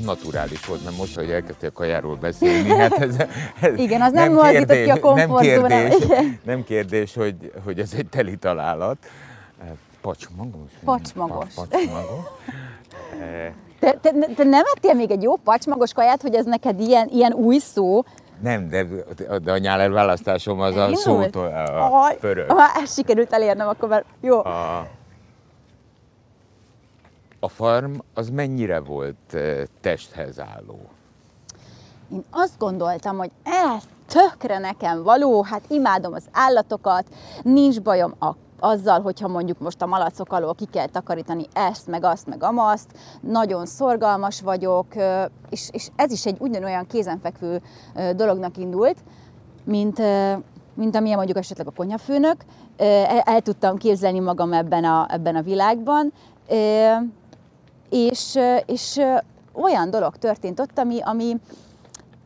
naturális 0.05 0.65
volt, 0.65 0.83
mert 0.83 0.97
most, 0.97 1.15
hogy 1.15 1.31
elkezdtél 1.31 1.69
a 1.69 1.77
kajáról 1.77 2.15
beszélni, 2.15 2.69
hát 2.69 2.93
ez, 2.93 3.15
ez 3.61 3.77
Igen, 3.77 4.01
az 4.01 4.11
nem, 4.11 4.33
nem 4.33 4.49
kérdés, 4.51 4.83
ki 4.83 4.89
a 4.89 4.99
komfortzónát. 4.99 5.69
Nem 5.69 5.89
kérdés, 5.89 6.37
nem 6.43 6.63
kérdés 6.63 7.13
hogy, 7.13 7.51
hogy 7.63 7.79
ez 7.79 7.93
egy 7.97 8.07
teli 8.07 8.37
találat. 8.37 8.97
Pacsmagos? 10.01 10.71
Pacsmagos. 10.83 11.53
Pacsmagos. 11.55 12.25
Te, 13.79 13.91
te, 14.01 14.11
te 14.35 14.43
nem 14.43 14.63
ettél 14.75 14.93
még 14.93 15.11
egy 15.11 15.21
jó 15.21 15.35
pacsmagos 15.35 15.93
kaját, 15.93 16.21
hogy 16.21 16.35
ez 16.35 16.45
neked 16.45 16.79
ilyen, 16.79 17.07
ilyen 17.11 17.33
új 17.33 17.57
szó? 17.57 18.03
Nem, 18.41 18.69
de, 18.69 18.85
de 19.43 19.51
a 19.51 19.57
nyáler 19.57 19.91
választásom 19.91 20.59
az 20.59 20.75
a 20.75 20.95
szótól 20.95 21.45
a, 21.45 22.05
a 22.05 22.13
pörög. 22.19 22.51
Ha 22.51 22.85
sikerült 22.85 23.33
elérnem, 23.33 23.67
akkor 23.67 23.89
már 23.89 24.03
jó. 24.21 24.39
A, 24.39 24.87
a 27.39 27.47
farm 27.47 27.93
az 28.13 28.29
mennyire 28.29 28.79
volt 28.79 29.37
testhez 29.81 30.39
álló? 30.39 30.79
Én 32.11 32.23
azt 32.31 32.57
gondoltam, 32.57 33.17
hogy 33.17 33.31
ez 33.43 33.83
tökre 34.05 34.57
nekem 34.57 35.03
való, 35.03 35.43
hát 35.43 35.61
imádom 35.69 36.13
az 36.13 36.25
állatokat, 36.31 37.05
nincs 37.43 37.81
bajom 37.81 38.13
a 38.19 38.31
azzal, 38.59 39.01
hogyha 39.01 39.27
mondjuk 39.27 39.59
most 39.59 39.81
a 39.81 39.85
malacok 39.85 40.31
alól 40.33 40.55
ki 40.55 40.65
kell 40.65 40.87
takarítani 40.87 41.45
ezt, 41.53 41.87
meg 41.87 42.03
azt, 42.03 42.27
meg 42.27 42.43
amazt, 42.43 42.91
nagyon 43.21 43.65
szorgalmas 43.65 44.41
vagyok, 44.41 44.85
és, 45.49 45.69
és 45.71 45.87
ez 45.95 46.11
is 46.11 46.25
egy 46.25 46.37
ugyanolyan 46.39 46.87
kézenfekvő 46.87 47.61
dolognak 48.15 48.57
indult, 48.57 48.97
mint, 49.63 50.01
mint 50.73 50.95
amilyen 50.95 51.17
mondjuk 51.17 51.37
esetleg 51.37 51.67
a 51.67 51.71
konyhafőnök. 51.71 52.35
El, 52.77 53.19
el 53.19 53.41
tudtam 53.41 53.77
képzelni 53.77 54.19
magam 54.19 54.53
ebben 54.53 54.83
a, 54.83 55.07
ebben 55.09 55.35
a 55.35 55.41
világban, 55.41 56.13
és, 57.89 58.39
és 58.65 59.01
olyan 59.53 59.89
dolog 59.89 60.17
történt 60.17 60.59
ott, 60.59 60.79
ami, 60.79 60.99
ami, 61.01 61.37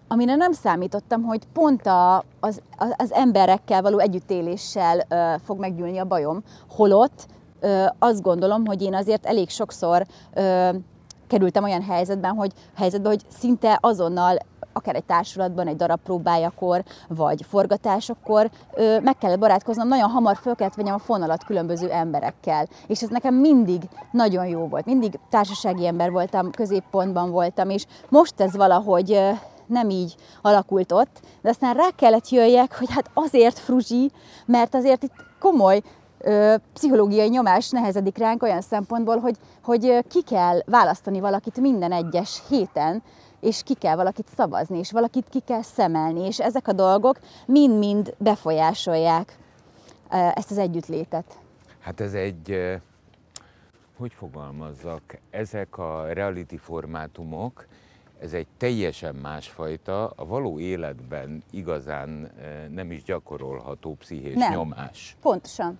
amire 0.07 0.35
nem 0.35 0.51
számítottam, 0.51 1.23
hogy 1.23 1.41
pont 1.53 1.85
a, 1.87 2.23
az, 2.39 2.61
az 2.97 3.11
emberekkel 3.13 3.81
való 3.81 3.97
együttéléssel 3.97 5.05
ö, 5.09 5.33
fog 5.43 5.59
meggyűlni 5.59 5.97
a 5.97 6.05
bajom, 6.05 6.43
holott 6.69 7.27
ö, 7.59 7.85
azt 7.99 8.21
gondolom, 8.21 8.65
hogy 8.65 8.81
én 8.81 8.95
azért 8.95 9.25
elég 9.25 9.49
sokszor 9.49 10.05
ö, 10.33 10.69
kerültem 11.27 11.63
olyan 11.63 11.81
helyzetben, 11.81 12.35
hogy, 12.35 12.51
helyzetben, 12.75 13.11
hogy 13.11 13.23
szinte 13.39 13.77
azonnal 13.81 14.37
akár 14.73 14.95
egy 14.95 15.03
társulatban, 15.03 15.67
egy 15.67 15.75
darab 15.75 15.99
próbájakor, 16.03 16.83
vagy 17.07 17.45
forgatásokor 17.49 18.49
ö, 18.73 18.99
meg 18.99 19.17
kellett 19.17 19.39
barátkoznom, 19.39 19.87
nagyon 19.87 20.09
hamar 20.09 20.37
föl 20.37 20.55
kellett 20.55 20.75
vegyem 20.75 20.93
a 20.93 20.99
fonalat 20.99 21.43
különböző 21.43 21.89
emberekkel. 21.89 22.67
És 22.87 23.01
ez 23.01 23.09
nekem 23.09 23.35
mindig 23.35 23.81
nagyon 24.11 24.45
jó 24.45 24.67
volt. 24.67 24.85
Mindig 24.85 25.19
társasági 25.29 25.87
ember 25.87 26.11
voltam, 26.11 26.51
középpontban 26.51 27.31
voltam, 27.31 27.69
és 27.69 27.85
most 28.09 28.41
ez 28.41 28.55
valahogy 28.55 29.11
ö, 29.11 29.29
nem 29.65 29.89
így 29.89 30.15
alakult 30.41 30.91
ott, 30.91 31.19
de 31.41 31.49
aztán 31.49 31.73
rá 31.73 31.87
kellett 31.95 32.29
jöjjek, 32.29 32.77
hogy 32.77 32.91
hát 32.91 33.09
azért 33.13 33.59
fruzsi, 33.59 34.11
mert 34.45 34.75
azért 34.75 35.03
itt 35.03 35.13
komoly 35.39 35.81
ö, 36.19 36.55
pszichológiai 36.73 37.29
nyomás 37.29 37.69
nehezedik 37.69 38.17
ránk 38.17 38.43
olyan 38.43 38.61
szempontból, 38.61 39.17
hogy, 39.17 39.35
hogy 39.63 40.05
ki 40.07 40.21
kell 40.21 40.59
választani 40.65 41.19
valakit 41.19 41.59
minden 41.59 41.91
egyes 41.91 42.41
héten, 42.49 43.03
és 43.41 43.63
ki 43.63 43.73
kell 43.73 43.95
valakit 43.95 44.27
szavazni, 44.35 44.77
és 44.77 44.91
valakit 44.91 45.29
ki 45.29 45.39
kell 45.39 45.61
szemelni, 45.61 46.25
és 46.25 46.39
ezek 46.39 46.67
a 46.67 46.73
dolgok 46.73 47.19
mind-mind 47.45 48.15
befolyásolják 48.17 49.37
ezt 50.09 50.51
az 50.51 50.57
együttlétet. 50.57 51.37
Hát 51.79 51.99
ez 51.99 52.13
egy, 52.13 52.79
hogy 53.97 54.13
fogalmazzak, 54.13 55.01
ezek 55.29 55.77
a 55.77 56.13
reality 56.13 56.55
formátumok, 56.55 57.67
ez 58.19 58.33
egy 58.33 58.47
teljesen 58.57 59.15
másfajta, 59.15 60.07
a 60.07 60.25
való 60.25 60.59
életben 60.59 61.43
igazán 61.51 62.31
nem 62.71 62.91
is 62.91 63.03
gyakorolható 63.03 63.95
pszichés 63.99 64.35
nem. 64.35 64.51
nyomás. 64.51 65.15
Pontosan. 65.21 65.79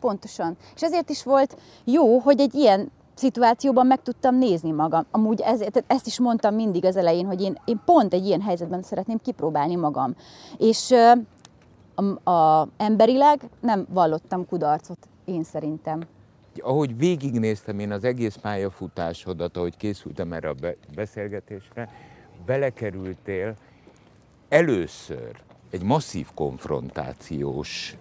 Pontosan. 0.00 0.56
És 0.74 0.82
ezért 0.82 1.10
is 1.10 1.22
volt 1.22 1.56
jó, 1.84 2.18
hogy 2.18 2.40
egy 2.40 2.54
ilyen 2.54 2.90
szituációban 3.16 3.86
meg 3.86 4.02
tudtam 4.02 4.38
nézni 4.38 4.70
magam. 4.70 5.06
Amúgy 5.10 5.40
ezért, 5.40 5.84
ezt 5.86 6.06
is 6.06 6.20
mondtam 6.20 6.54
mindig 6.54 6.84
az 6.84 6.96
elején, 6.96 7.26
hogy 7.26 7.42
én, 7.42 7.58
én 7.64 7.80
pont 7.84 8.12
egy 8.12 8.26
ilyen 8.26 8.40
helyzetben 8.40 8.82
szeretném 8.82 9.18
kipróbálni 9.22 9.76
magam. 9.76 10.14
És 10.58 10.94
a, 11.94 12.30
a, 12.30 12.68
emberileg 12.76 13.40
nem 13.60 13.86
vallottam 13.88 14.46
kudarcot, 14.46 14.98
én 15.24 15.42
szerintem. 15.42 16.00
Ahogy 16.58 16.98
végignéztem 16.98 17.78
én 17.78 17.92
az 17.92 18.04
egész 18.04 18.36
pályafutásodat, 18.36 19.56
ahogy 19.56 19.76
készültem 19.76 20.32
erre 20.32 20.48
a 20.48 20.54
beszélgetésre, 20.94 21.88
belekerültél 22.46 23.54
először 24.48 25.30
egy 25.70 25.82
masszív 25.82 26.26
konfrontációs 26.34 27.96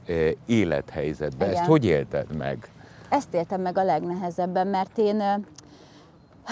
élethelyzetbe. 0.45 1.45
Igen. 1.45 1.57
Ezt 1.57 1.69
hogy 1.69 1.85
élted 1.85 2.35
meg? 2.35 2.69
Ezt 3.09 3.33
éltem 3.33 3.61
meg 3.61 3.77
a 3.77 3.83
legnehezebben, 3.83 4.67
mert 4.67 4.97
én 4.97 5.45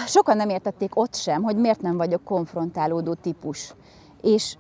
sokan 0.08 0.38
nem 0.38 0.50
értették 0.50 1.00
ott 1.00 1.16
sem, 1.16 1.42
hogy 1.42 1.58
miért 1.58 1.82
nem 1.82 1.98
vagyok 1.98 2.24
konfrontálódó 2.24 3.14
típus. 3.14 3.74
És 4.22 4.56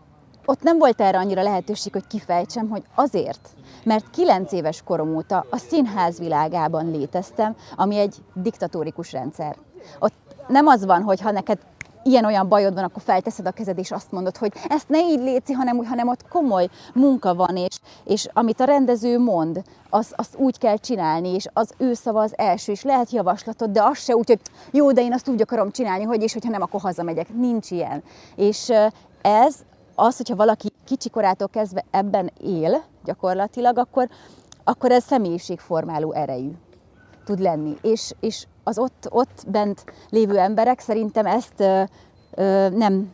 ott 0.45 0.62
nem 0.62 0.77
volt 0.77 1.01
erre 1.01 1.17
annyira 1.17 1.41
lehetőség, 1.41 1.93
hogy 1.93 2.07
kifejtsem, 2.07 2.69
hogy 2.69 2.83
azért, 2.95 3.50
mert 3.83 4.09
kilenc 4.09 4.51
éves 4.51 4.81
korom 4.81 5.15
óta 5.15 5.45
a 5.50 5.57
színház 5.57 6.19
világában 6.19 6.91
léteztem, 6.91 7.55
ami 7.75 7.97
egy 7.97 8.15
diktatórikus 8.33 9.12
rendszer. 9.12 9.57
Ott 10.00 10.13
nem 10.47 10.67
az 10.67 10.85
van, 10.85 11.01
hogy 11.01 11.21
ha 11.21 11.31
neked 11.31 11.59
ilyen-olyan 12.03 12.48
bajod 12.48 12.74
van, 12.74 12.83
akkor 12.83 13.01
felteszed 13.01 13.48
a 13.48 13.51
kezed, 13.51 13.77
és 13.77 13.91
azt 13.91 14.12
mondod, 14.12 14.38
hogy 14.38 14.51
ezt 14.69 14.89
ne 14.89 15.00
így 15.00 15.19
léci, 15.19 15.53
hanem, 15.53 15.86
hanem 15.86 16.07
ott 16.07 16.27
komoly 16.29 16.69
munka 16.93 17.36
van, 17.36 17.57
és, 17.57 17.79
és 18.03 18.27
amit 18.33 18.60
a 18.60 18.65
rendező 18.65 19.19
mond, 19.19 19.62
az, 19.89 20.13
azt 20.15 20.36
úgy 20.36 20.57
kell 20.57 20.77
csinálni, 20.77 21.29
és 21.33 21.48
az 21.53 21.74
ő 21.77 21.93
szava 21.93 22.22
az 22.22 22.38
első, 22.38 22.72
és 22.72 22.83
lehet 22.83 23.12
javaslatod, 23.12 23.69
de 23.69 23.83
az 23.83 23.98
se 23.98 24.15
úgy, 24.15 24.27
hogy 24.27 24.39
jó, 24.72 24.91
de 24.91 25.01
én 25.01 25.13
azt 25.13 25.27
úgy 25.27 25.41
akarom 25.41 25.72
csinálni, 25.72 26.03
hogy 26.03 26.22
és 26.22 26.33
hogyha 26.33 26.50
nem, 26.50 26.62
akkor 26.62 26.81
hazamegyek. 26.81 27.33
Nincs 27.33 27.72
ilyen. 27.72 28.03
És 28.36 28.72
ez 29.22 29.55
az, 29.95 30.17
hogyha 30.17 30.36
valaki 30.36 30.72
kicsikorától 30.86 31.48
kezdve 31.48 31.83
ebben 31.91 32.31
él 32.41 32.83
gyakorlatilag, 33.03 33.77
akkor, 33.77 34.10
akkor 34.63 34.91
ez 34.91 35.03
személyiségformáló 35.03 36.13
erejű 36.13 36.51
tud 37.25 37.39
lenni. 37.39 37.77
És, 37.81 38.13
és 38.19 38.45
az 38.63 38.77
ott, 38.77 39.08
ott 39.10 39.43
bent 39.48 39.84
lévő 40.10 40.38
emberek 40.38 40.79
szerintem 40.79 41.25
ezt 41.25 41.60
ö, 41.60 41.84
ö, 42.36 42.70
nem 42.70 43.13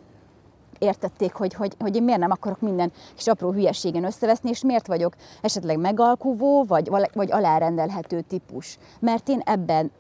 értették, 0.80 1.34
hogy, 1.34 1.54
hogy, 1.54 1.76
hogy 1.80 1.96
én 1.96 2.04
miért 2.04 2.20
nem 2.20 2.32
akarok 2.32 2.62
minden 2.62 2.92
kis 3.16 3.28
apró 3.28 3.52
hülyeségen 3.52 4.04
összeveszni, 4.04 4.50
és 4.50 4.64
miért 4.64 4.88
vagyok 4.88 5.14
esetleg 5.42 5.80
megalkuvó, 5.80 6.64
vagy, 6.64 6.90
vagy 7.14 7.32
alárendelhető 7.32 8.22
típus. 8.22 8.78
Mert 9.00 9.30
én 9.30 9.42
ebben 9.46 9.92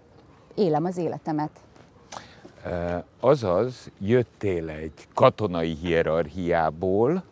élem 0.56 0.86
az 0.86 0.98
életemet. 0.98 1.50
Azaz, 3.20 3.90
jöttél 4.00 4.70
egy 4.70 5.07
katonai 5.14 5.77
hierarchiából, 5.81 7.24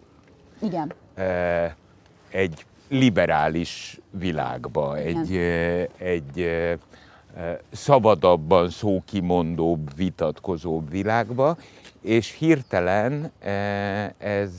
Igen. 0.61 0.93
egy 2.29 2.65
liberális 2.89 3.99
világba, 4.09 4.99
Igen. 4.99 5.21
egy, 5.21 5.35
egy 5.97 6.37
szabadabban 7.71 8.69
szókimondóbb, 8.69 9.95
vitatkozóbb 9.95 10.89
világba, 10.89 11.57
és 12.01 12.31
hirtelen 12.31 13.31
ez, 14.17 14.51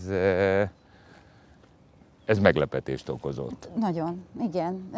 ez 2.24 2.38
meglepetést 2.38 3.09
okozott. 3.09 3.68
Nagyon, 3.81 4.24
igen. 4.40 4.90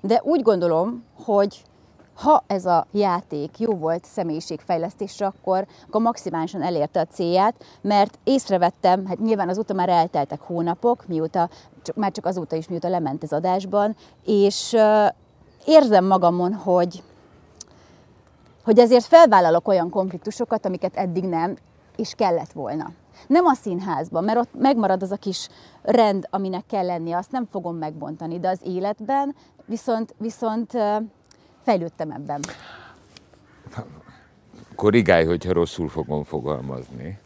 De 0.00 0.20
úgy 0.24 0.42
gondolom, 0.42 1.04
hogy 1.24 1.62
ha 2.14 2.44
ez 2.46 2.66
a 2.66 2.86
játék 2.92 3.58
jó 3.58 3.72
volt 3.72 4.04
személyiségfejlesztésre, 4.04 5.26
akkor, 5.26 5.66
akkor 5.86 6.00
maximálisan 6.00 6.62
elérte 6.62 7.00
a 7.00 7.04
célját, 7.04 7.64
mert 7.80 8.18
észrevettem, 8.24 9.06
hát 9.06 9.18
nyilván 9.18 9.48
azóta 9.48 9.74
már 9.74 9.88
elteltek 9.88 10.40
hónapok, 10.40 11.06
mióta, 11.06 11.48
már 11.94 12.12
csak 12.12 12.26
azóta 12.26 12.56
is, 12.56 12.68
mióta 12.68 12.88
lement 12.88 13.22
az 13.22 13.32
adásban, 13.32 13.96
és 14.24 14.76
érzem 15.66 16.04
magamon, 16.04 16.54
hogy, 16.54 17.02
hogy 18.64 18.78
ezért 18.78 19.04
felvállalok 19.04 19.68
olyan 19.68 19.90
konfliktusokat, 19.90 20.66
amiket 20.66 20.96
eddig 20.96 21.24
nem, 21.24 21.56
és 21.96 22.14
kellett 22.16 22.52
volna. 22.52 22.90
Nem 23.26 23.44
a 23.44 23.54
színházban, 23.54 24.24
mert 24.24 24.38
ott 24.38 24.50
megmarad 24.58 25.02
az 25.02 25.10
a 25.10 25.16
kis 25.16 25.48
rend, 25.82 26.26
aminek 26.30 26.64
kell 26.66 26.84
lennie, 26.84 27.16
azt 27.16 27.30
nem 27.30 27.46
fogom 27.50 27.76
megbontani, 27.76 28.38
de 28.38 28.48
az 28.48 28.60
életben 28.64 29.34
viszont, 29.66 30.14
viszont 30.18 30.72
fejlődtem 31.62 32.10
ebben. 32.10 32.40
Korrigálj, 34.74 35.24
hogyha 35.24 35.52
rosszul 35.52 35.88
fogom 35.88 36.24
fogalmazni. 36.24 37.18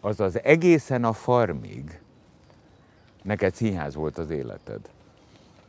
Azaz 0.00 0.42
egészen 0.42 1.04
a 1.04 1.12
farmig 1.12 2.00
neked 3.22 3.54
színház 3.54 3.94
volt 3.94 4.18
az 4.18 4.30
életed. 4.30 4.80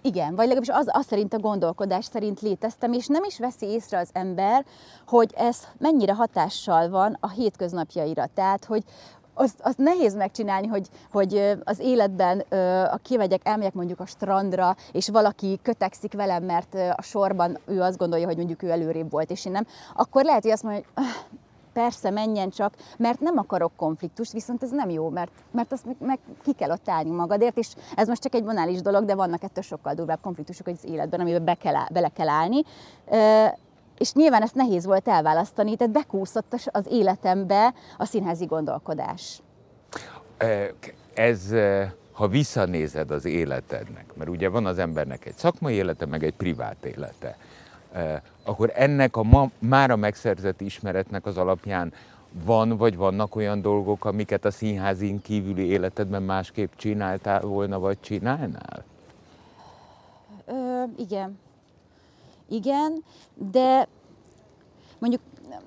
Igen, 0.05 0.35
vagy 0.35 0.47
legalábbis 0.47 0.69
az, 0.69 0.87
az 0.91 1.05
szerint 1.05 1.33
a 1.33 1.39
gondolkodás 1.39 2.05
szerint 2.05 2.41
léteztem, 2.41 2.93
és 2.93 3.07
nem 3.07 3.23
is 3.23 3.39
veszi 3.39 3.65
észre 3.65 3.97
az 3.97 4.09
ember, 4.13 4.65
hogy 5.07 5.33
ez 5.37 5.57
mennyire 5.77 6.13
hatással 6.13 6.89
van 6.89 7.17
a 7.19 7.29
hétköznapjaira. 7.29 8.25
Tehát, 8.33 8.65
hogy, 8.65 8.83
azt, 9.33 9.59
azt 9.61 9.77
nehéz 9.77 10.15
megcsinálni, 10.15 10.67
hogy, 10.67 10.87
hogy 11.11 11.57
az 11.63 11.79
életben 11.79 12.39
a 12.91 12.97
kivegyek, 12.97 13.41
elmegyek 13.43 13.73
mondjuk 13.73 13.99
a 13.99 14.05
strandra, 14.05 14.75
és 14.91 15.09
valaki 15.09 15.59
kötekszik 15.61 16.13
velem, 16.13 16.43
mert 16.43 16.73
a 16.95 17.01
sorban 17.01 17.57
ő 17.65 17.81
azt 17.81 17.97
gondolja, 17.97 18.25
hogy 18.25 18.37
mondjuk 18.37 18.63
ő 18.63 18.69
előrébb 18.69 19.11
volt, 19.11 19.31
és 19.31 19.45
én 19.45 19.51
nem, 19.51 19.67
akkor 19.95 20.23
lehet, 20.23 20.41
hogy 20.41 20.51
azt 20.51 20.63
mondja, 20.63 20.83
hogy 20.93 21.03
öh, 21.03 21.39
persze, 21.75 22.09
menjen 22.09 22.49
csak, 22.49 22.73
mert 22.97 23.19
nem 23.19 23.37
akarok 23.37 23.71
konfliktust, 23.75 24.31
viszont 24.31 24.63
ez 24.63 24.71
nem 24.71 24.89
jó, 24.89 25.09
mert, 25.09 25.31
mert 25.51 25.71
azt 25.71 25.85
meg, 25.85 25.95
meg 25.99 26.19
ki 26.43 26.53
kell 26.53 26.71
ott 26.71 26.89
állni 26.89 27.09
magadért, 27.09 27.57
és 27.57 27.67
ez 27.95 28.07
most 28.07 28.21
csak 28.21 28.33
egy 28.33 28.43
banális 28.43 28.81
dolog, 28.81 29.05
de 29.05 29.15
vannak 29.15 29.43
ettől 29.43 29.63
sokkal 29.63 29.93
durvább 29.93 30.21
konfliktusok 30.21 30.67
az 30.67 30.83
életben, 30.83 31.19
amiben 31.19 31.43
be 31.43 31.53
kell, 31.53 31.73
bele 31.91 32.09
kell 32.09 32.27
állni. 32.27 32.61
És 33.97 34.13
nyilván 34.13 34.41
ezt 34.41 34.55
nehéz 34.55 34.85
volt 34.85 35.07
elválasztani, 35.07 35.75
tehát 35.75 35.93
bekúszott 35.93 36.69
az 36.71 36.85
életembe 36.89 37.73
a 37.97 38.05
színházi 38.05 38.45
gondolkodás. 38.45 39.41
Ez, 41.13 41.53
ha 42.11 42.27
visszanézed 42.27 43.11
az 43.11 43.25
életednek, 43.25 44.05
mert 44.15 44.29
ugye 44.29 44.49
van 44.49 44.65
az 44.65 44.77
embernek 44.77 45.25
egy 45.25 45.35
szakmai 45.35 45.73
élete, 45.73 46.05
meg 46.05 46.23
egy 46.23 46.35
privát 46.35 46.85
élete, 46.85 47.37
akkor 48.43 48.71
ennek 48.75 49.15
a 49.15 49.23
ma, 49.23 49.49
mára 49.59 49.95
megszerzett 49.95 50.61
ismeretnek 50.61 51.25
az 51.25 51.37
alapján 51.37 51.93
van, 52.43 52.77
vagy 52.77 52.95
vannak 52.95 53.35
olyan 53.35 53.61
dolgok, 53.61 54.05
amiket 54.05 54.45
a 54.45 54.51
színházin 54.51 55.21
kívüli 55.21 55.65
életedben 55.65 56.23
másképp 56.23 56.71
csináltál 56.75 57.41
volna, 57.41 57.79
vagy 57.79 57.99
csinálnál? 57.99 58.83
Ö, 60.45 60.83
igen. 60.97 61.39
Igen, 62.49 63.03
de 63.33 63.87
mondjuk 64.99 65.21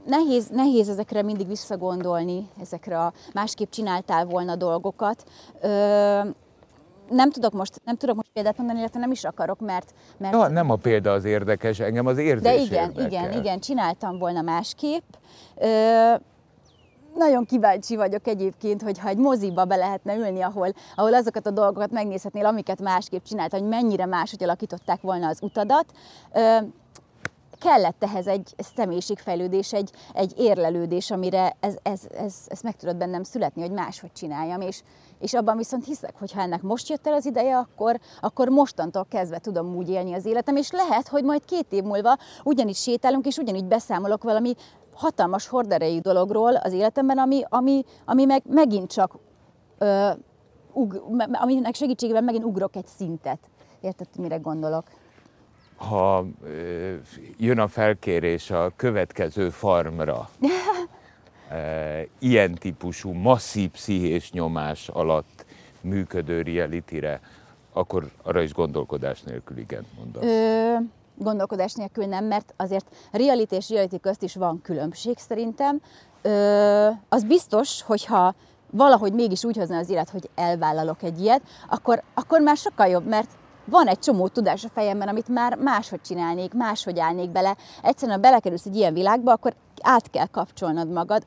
nehéz, 0.04 0.48
nehéz 0.48 0.88
ezekre 0.88 1.22
mindig 1.22 1.46
visszagondolni, 1.46 2.48
ezekre 2.60 3.00
a 3.00 3.12
másképp 3.32 3.70
csináltál 3.70 4.24
volna 4.24 4.56
dolgokat. 4.56 5.24
Ö, 5.60 6.20
nem 7.10 7.30
tudok 7.30 7.52
most, 7.52 7.80
nem 7.84 7.96
tudok 7.96 8.16
most 8.16 8.28
példát 8.32 8.56
mondani, 8.56 8.78
illetve 8.78 9.00
nem 9.00 9.10
is 9.10 9.24
akarok, 9.24 9.60
mert... 9.60 9.94
mert... 10.16 10.34
No, 10.34 10.46
nem 10.46 10.70
a 10.70 10.76
példa 10.76 11.12
az 11.12 11.24
érdekes, 11.24 11.80
engem 11.80 12.06
az 12.06 12.18
érzés 12.18 12.42
De 12.42 12.56
igen, 12.56 12.88
érdekel. 12.88 13.06
igen, 13.06 13.32
igen, 13.40 13.60
csináltam 13.60 14.18
volna 14.18 14.42
másképp. 14.42 15.04
Ö, 15.56 16.14
nagyon 17.14 17.44
kíváncsi 17.44 17.96
vagyok 17.96 18.26
egyébként, 18.26 18.82
hogyha 18.82 19.08
egy 19.08 19.16
moziba 19.16 19.64
be 19.64 19.76
lehetne 19.76 20.14
ülni, 20.16 20.40
ahol, 20.40 20.68
ahol 20.94 21.14
azokat 21.14 21.46
a 21.46 21.50
dolgokat 21.50 21.90
megnézhetnél, 21.90 22.46
amiket 22.46 22.80
másképp 22.80 23.24
csinált, 23.24 23.52
hogy 23.52 23.64
mennyire 23.64 24.06
máshogy 24.06 24.42
alakították 24.42 25.00
volna 25.00 25.28
az 25.28 25.38
utadat. 25.42 25.86
Ö, 26.32 26.56
kellett 27.58 28.02
ehhez 28.04 28.26
egy 28.26 28.54
személyiségfejlődés, 28.76 29.72
egy, 29.72 29.90
egy 30.14 30.32
érlelődés, 30.36 31.10
amire 31.10 31.56
ez, 31.60 31.74
ez, 31.82 32.00
ez, 32.18 32.34
ez 32.48 32.60
meg 32.60 32.76
tudott 32.76 32.96
bennem 32.96 33.22
születni, 33.22 33.62
hogy 33.62 33.70
máshogy 33.70 34.12
csináljam, 34.12 34.60
és, 34.60 34.82
és 35.18 35.34
abban 35.34 35.56
viszont 35.56 35.84
hiszek, 35.84 36.14
hogy 36.18 36.32
ha 36.32 36.40
ennek 36.40 36.62
most 36.62 36.88
jött 36.88 37.06
el 37.06 37.12
az 37.12 37.26
ideje, 37.26 37.56
akkor, 37.56 37.98
akkor 38.20 38.48
mostantól 38.48 39.06
kezdve 39.08 39.38
tudom 39.38 39.76
úgy 39.76 39.88
élni 39.88 40.12
az 40.12 40.24
életem, 40.24 40.56
és 40.56 40.70
lehet, 40.70 41.08
hogy 41.08 41.24
majd 41.24 41.44
két 41.44 41.72
év 41.72 41.82
múlva 41.82 42.16
ugyanígy 42.44 42.76
sétálunk, 42.76 43.26
és 43.26 43.36
ugyanígy 43.36 43.64
beszámolok 43.64 44.22
valami 44.22 44.54
hatalmas 44.94 45.48
horderejű 45.48 45.98
dologról 45.98 46.54
az 46.54 46.72
életemben, 46.72 47.18
ami, 47.18 47.42
ami, 47.48 47.84
ami 48.04 48.24
meg 48.24 48.42
megint 48.46 48.92
csak, 48.92 49.12
ö, 49.78 50.10
ug, 50.72 51.02
aminek 51.32 51.74
segítségével 51.74 52.22
megint 52.22 52.44
ugrok 52.44 52.76
egy 52.76 52.86
szintet. 52.86 53.38
Érted, 53.80 54.06
mire 54.18 54.36
gondolok? 54.36 54.84
Ha 55.76 56.24
ö, 56.44 56.94
jön 57.36 57.58
a 57.58 57.68
felkérés 57.68 58.50
a 58.50 58.72
következő 58.76 59.50
farmra, 59.50 60.28
ilyen 62.18 62.54
típusú 62.54 63.12
masszív 63.12 63.70
pszichés 63.70 64.32
nyomás 64.32 64.88
alatt 64.88 65.44
működő 65.80 66.42
realityre, 66.42 67.20
akkor 67.72 68.10
arra 68.22 68.42
is 68.42 68.52
gondolkodás 68.52 69.22
nélkül 69.22 69.58
igen 69.58 69.86
mondasz. 69.96 70.24
Ö, 70.24 70.74
gondolkodás 71.14 71.74
nélkül 71.74 72.04
nem, 72.04 72.24
mert 72.24 72.54
azért 72.56 72.86
reality 73.12 73.52
és 73.52 73.70
reality 73.70 73.96
közt 74.00 74.22
is 74.22 74.34
van 74.34 74.60
különbség 74.62 75.18
szerintem. 75.18 75.80
Ö, 76.22 76.88
az 77.08 77.24
biztos, 77.24 77.82
hogyha 77.82 78.34
valahogy 78.70 79.12
mégis 79.12 79.44
úgy 79.44 79.56
hozna 79.56 79.76
az 79.76 79.90
élet, 79.90 80.10
hogy 80.10 80.30
elvállalok 80.34 81.02
egy 81.02 81.20
ilyet, 81.20 81.42
akkor, 81.68 82.02
akkor 82.14 82.40
már 82.40 82.56
sokkal 82.56 82.86
jobb, 82.86 83.06
mert 83.06 83.30
van 83.64 83.86
egy 83.86 83.98
csomó 83.98 84.28
tudás 84.28 84.64
a 84.64 84.68
fejemben, 84.68 85.08
amit 85.08 85.28
már 85.28 85.56
máshogy 85.56 86.00
csinálnék, 86.00 86.54
máshogy 86.54 86.98
állnék 86.98 87.30
bele. 87.30 87.56
Egyszerűen, 87.82 88.16
ha 88.16 88.22
belekerülsz 88.22 88.66
egy 88.66 88.76
ilyen 88.76 88.94
világba, 88.94 89.32
akkor 89.32 89.54
át 89.82 90.10
kell 90.10 90.26
kapcsolnod 90.26 90.90
magad 90.92 91.22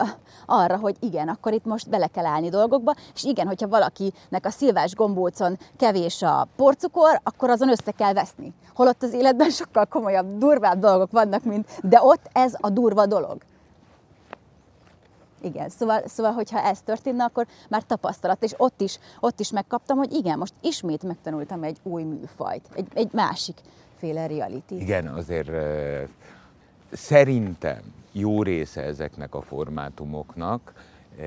arra, 0.46 0.78
hogy 0.78 0.96
igen, 1.00 1.28
akkor 1.28 1.54
itt 1.54 1.66
most 1.66 1.90
bele 1.90 2.08
kell 2.08 2.26
állni 2.26 2.50
dolgokba, 2.50 2.96
és 3.14 3.24
igen, 3.24 3.48
hogyha 3.48 3.68
valakinek 3.68 4.46
a 4.46 4.50
szilvás 4.50 4.96
gombócon 4.96 5.58
kevés 5.78 6.22
a 6.22 6.48
porcukor, 6.56 7.20
akkor 7.24 7.50
azon 7.50 7.70
össze 7.70 7.92
kell 7.92 8.14
veszni. 8.14 8.54
Holott 8.74 9.04
az 9.04 9.14
életben 9.14 9.50
sokkal 9.62 9.86
komolyabb, 9.86 10.38
durvább 10.38 10.80
dolgok 10.80 11.12
vannak, 11.12 11.44
mint, 11.44 11.68
de 11.84 12.00
ott 12.02 12.30
ez 12.32 12.54
a 12.60 12.70
durva 12.70 13.06
dolog. 13.06 13.38
Igen, 15.42 15.70
szóval, 15.70 16.02
szóval, 16.06 16.32
hogyha 16.32 16.60
ez 16.62 16.82
történne, 16.82 17.24
akkor 17.24 17.46
már 17.70 17.84
tapasztalat, 17.84 18.44
és 18.44 18.54
ott 18.58 18.82
is, 18.82 19.00
ott 19.20 19.40
is 19.40 19.52
megkaptam, 19.52 19.98
hogy 19.98 20.14
igen, 20.14 20.38
most 20.38 20.54
ismét 20.62 21.04
megtanultam 21.04 21.64
egy 21.64 21.78
új 21.84 22.04
műfajt, 22.04 22.70
egy, 22.76 22.88
egy 22.94 23.10
másik 23.12 23.58
féle 23.98 24.28
reality. 24.28 24.72
Igen, 24.72 25.08
azért 25.08 25.50
szerintem 26.92 27.82
jó 28.12 28.44
része 28.44 28.82
ezeknek 28.82 29.36
a 29.36 29.42
formátumoknak 29.42 30.74
uh, 31.18 31.26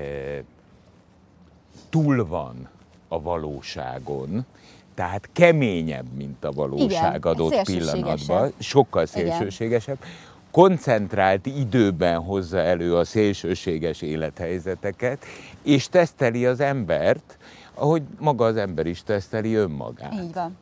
túl 1.89 2.27
van 2.27 2.69
a 3.07 3.21
valóságon, 3.21 4.45
tehát 4.93 5.29
keményebb, 5.33 6.05
mint 6.13 6.43
a 6.43 6.51
valóság 6.51 7.15
Igen, 7.15 7.31
adott 7.31 7.61
pillanatban, 7.61 8.53
sokkal 8.59 9.05
szélsőségesebb. 9.05 9.97
Igen 10.01 10.33
koncentrált 10.55 11.45
időben 11.45 12.19
hozza 12.19 12.57
elő 12.57 12.95
a 12.95 13.03
szélsőséges 13.03 14.01
élethelyzeteket, 14.01 15.25
és 15.61 15.89
teszteli 15.89 16.45
az 16.45 16.59
embert, 16.59 17.37
ahogy 17.73 18.01
maga 18.19 18.45
az 18.45 18.55
ember 18.57 18.85
is 18.85 19.03
teszteli 19.03 19.53
önmagát. 19.53 20.13
Így 20.13 20.33
van. 20.33 20.57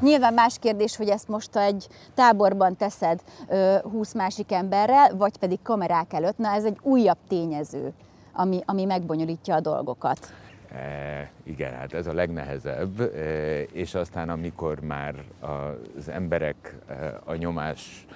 Nyilván 0.00 0.34
más 0.34 0.58
kérdés, 0.58 0.96
hogy 0.96 1.08
ezt 1.08 1.28
most 1.28 1.56
egy 1.56 1.86
táborban 2.14 2.76
teszed 2.76 3.20
ö, 3.48 3.76
20 3.82 4.14
másik 4.14 4.52
emberrel, 4.52 5.16
vagy 5.16 5.36
pedig 5.36 5.58
kamerák 5.62 6.12
előtt. 6.12 6.38
Na 6.38 6.48
ez 6.48 6.64
egy 6.64 6.78
újabb 6.82 7.18
tényező, 7.28 7.92
ami, 8.32 8.60
ami 8.64 8.84
megbonyolítja 8.84 9.54
a 9.54 9.60
dolgokat. 9.60 10.32
E, 10.72 11.30
igen, 11.42 11.72
hát 11.72 11.92
ez 11.92 12.06
a 12.06 12.12
legnehezebb, 12.12 13.00
e, 13.00 13.60
és 13.62 13.94
aztán 13.94 14.28
amikor 14.28 14.80
már 14.80 15.14
az 15.40 16.08
emberek 16.08 16.76
a 17.24 17.34
nyomás 17.34 18.06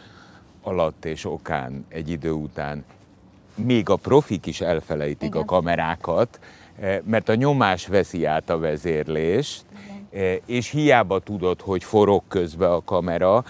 alatt 0.62 1.04
és 1.04 1.24
okán 1.24 1.86
egy 1.88 2.08
idő 2.08 2.30
után 2.30 2.84
még 3.54 3.88
a 3.88 3.96
profik 3.96 4.46
is 4.46 4.60
elfelejtik 4.60 5.28
Igen. 5.28 5.42
a 5.42 5.44
kamerákat, 5.44 6.40
mert 7.04 7.28
a 7.28 7.34
nyomás 7.34 7.86
veszi 7.86 8.24
át 8.24 8.50
a 8.50 8.58
vezérlést, 8.58 9.64
és 10.46 10.70
hiába 10.70 11.18
tudod, 11.18 11.60
hogy 11.60 11.84
forog 11.84 12.22
közbe 12.28 12.72
a 12.72 12.82
kamera, 12.84 13.44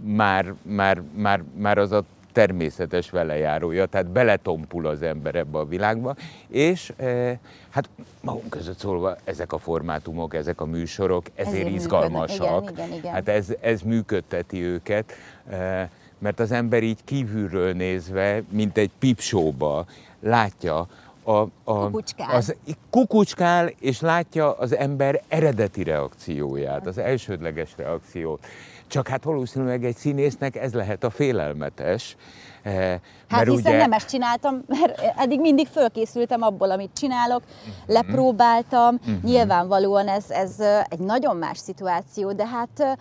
már, 0.00 0.54
már, 0.62 1.02
már, 1.14 1.42
már 1.56 1.78
az 1.78 1.92
a 1.92 2.04
természetes 2.32 3.10
velejárója, 3.10 3.86
tehát 3.86 4.10
beletompul 4.10 4.86
az 4.86 5.02
ember 5.02 5.34
ebbe 5.34 5.58
a 5.58 5.66
világba, 5.66 6.14
és 6.48 6.92
e, 6.96 7.38
hát 7.70 7.88
magunk 8.20 8.50
között 8.50 8.78
szólva 8.78 9.16
ezek 9.24 9.52
a 9.52 9.58
formátumok, 9.58 10.34
ezek 10.34 10.60
a 10.60 10.64
műsorok 10.64 11.26
ezért, 11.34 11.54
ezért 11.54 11.74
izgalmasak. 11.74 12.70
Igen, 12.70 12.86
igen, 12.86 12.98
igen. 12.98 13.12
Hát 13.12 13.28
ez, 13.28 13.54
ez 13.60 13.80
működteti 13.80 14.62
őket. 14.62 15.12
E, 15.50 15.90
mert 16.18 16.40
az 16.40 16.52
ember 16.52 16.82
így 16.82 16.98
kívülről 17.04 17.72
nézve, 17.72 18.42
mint 18.48 18.78
egy 18.78 18.90
pipsóba 18.98 19.86
látja 20.20 20.86
a, 21.24 21.32
a, 21.32 21.48
kukucskál. 21.64 22.36
Az, 22.36 22.54
kukucskál, 22.90 23.66
és 23.66 24.00
látja 24.00 24.52
az 24.52 24.76
ember 24.76 25.22
eredeti 25.28 25.82
reakcióját, 25.82 26.86
az 26.86 26.98
elsődleges 26.98 27.70
reakciót. 27.76 28.46
Csak 28.86 29.08
hát 29.08 29.24
valószínűleg 29.24 29.84
egy 29.84 29.96
színésznek 29.96 30.56
ez 30.56 30.72
lehet 30.72 31.04
a 31.04 31.10
félelmetes. 31.10 32.16
Eh, 32.62 32.72
hát 32.80 33.00
mert 33.28 33.48
hiszen 33.48 33.72
ugye... 33.72 33.76
nem 33.76 33.92
ezt 33.92 34.08
csináltam, 34.08 34.62
mert 34.66 35.00
eddig 35.16 35.40
mindig 35.40 35.66
fölkészültem 35.66 36.42
abból, 36.42 36.70
amit 36.70 36.90
csinálok, 36.94 37.42
uh-huh. 37.42 37.94
lepróbáltam, 37.94 38.94
uh-huh. 38.94 39.22
nyilvánvalóan 39.22 40.08
ez, 40.08 40.24
ez 40.30 40.60
egy 40.88 40.98
nagyon 40.98 41.36
más 41.36 41.58
szituáció, 41.58 42.32
de 42.32 42.46
hát 42.46 42.98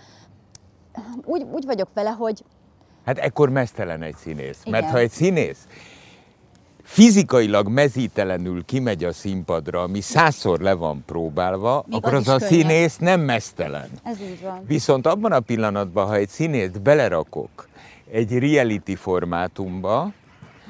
úgy, 1.25 1.45
úgy 1.51 1.65
vagyok 1.65 1.89
vele, 1.93 2.09
hogy 2.09 2.43
Hát 3.05 3.17
ekkor 3.17 3.49
mesztelen 3.49 4.01
egy 4.01 4.15
színész. 4.15 4.59
Igen. 4.63 4.81
Mert 4.81 4.91
ha 4.91 4.97
egy 4.97 5.09
színész 5.09 5.67
fizikailag 6.83 7.67
mezítelenül 7.67 8.65
kimegy 8.65 9.03
a 9.03 9.13
színpadra, 9.13 9.81
ami 9.81 10.01
százszor 10.01 10.59
le 10.59 10.73
van 10.73 11.03
próbálva, 11.05 11.83
Még 11.87 11.95
akkor 11.97 12.13
az, 12.13 12.27
az 12.27 12.33
a 12.33 12.37
könnyebb. 12.37 12.51
színész 12.53 12.97
nem 12.97 13.21
mesztelen. 13.21 13.89
Ez 14.03 14.19
így 14.21 14.41
van. 14.41 14.63
Viszont 14.67 15.07
abban 15.07 15.31
a 15.31 15.39
pillanatban, 15.39 16.07
ha 16.07 16.15
egy 16.15 16.29
színészt 16.29 16.81
belerakok 16.81 17.67
egy 18.11 18.37
reality 18.37 18.95
formátumba, 18.95 20.11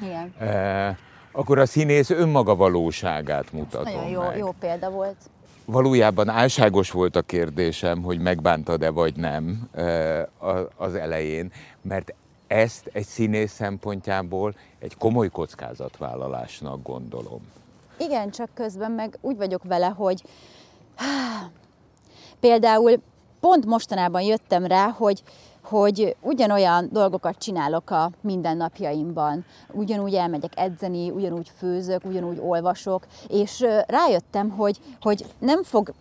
Igen. 0.02 0.32
Eh, 0.38 0.96
akkor 1.32 1.58
a 1.58 1.66
színész 1.66 2.10
önmaga 2.10 2.54
valóságát 2.56 3.52
mutatom 3.52 3.94
Nagyon 3.94 4.08
jó, 4.08 4.20
meg. 4.20 4.38
jó 4.38 4.54
példa 4.60 4.90
volt. 4.90 5.16
Valójában 5.64 6.28
álságos 6.28 6.90
volt 6.90 7.16
a 7.16 7.22
kérdésem, 7.22 8.02
hogy 8.02 8.18
megbántad-e 8.18 8.90
vagy 8.90 9.16
nem 9.16 9.68
eh, 9.72 10.22
az 10.76 10.94
elején, 10.94 11.52
mert 11.82 12.14
ezt 12.46 12.90
egy 12.92 13.06
színész 13.06 13.52
szempontjából 13.52 14.54
egy 14.78 14.96
komoly 14.96 15.28
kockázatvállalásnak 15.28 16.82
gondolom. 16.82 17.40
Igen, 17.98 18.30
csak 18.30 18.48
közben 18.54 18.90
meg 18.90 19.18
úgy 19.20 19.36
vagyok 19.36 19.62
vele, 19.62 19.86
hogy 19.86 20.22
például 22.40 23.02
pont 23.40 23.66
mostanában 23.66 24.22
jöttem 24.22 24.64
rá, 24.64 24.88
hogy, 24.88 25.22
hogy 25.62 26.16
ugyanolyan 26.20 26.88
dolgokat 26.92 27.38
csinálok 27.38 27.90
a 27.90 28.10
mindennapjaimban. 28.20 29.44
Ugyanúgy 29.72 30.14
elmegyek 30.14 30.52
edzeni, 30.56 31.10
ugyanúgy 31.10 31.52
főzök, 31.56 32.04
ugyanúgy 32.04 32.38
olvasok, 32.40 33.06
és 33.28 33.64
rájöttem, 33.86 34.50
hogy, 34.50 34.80
hogy 35.00 35.24
nem 35.38 35.62
fog 35.62 35.92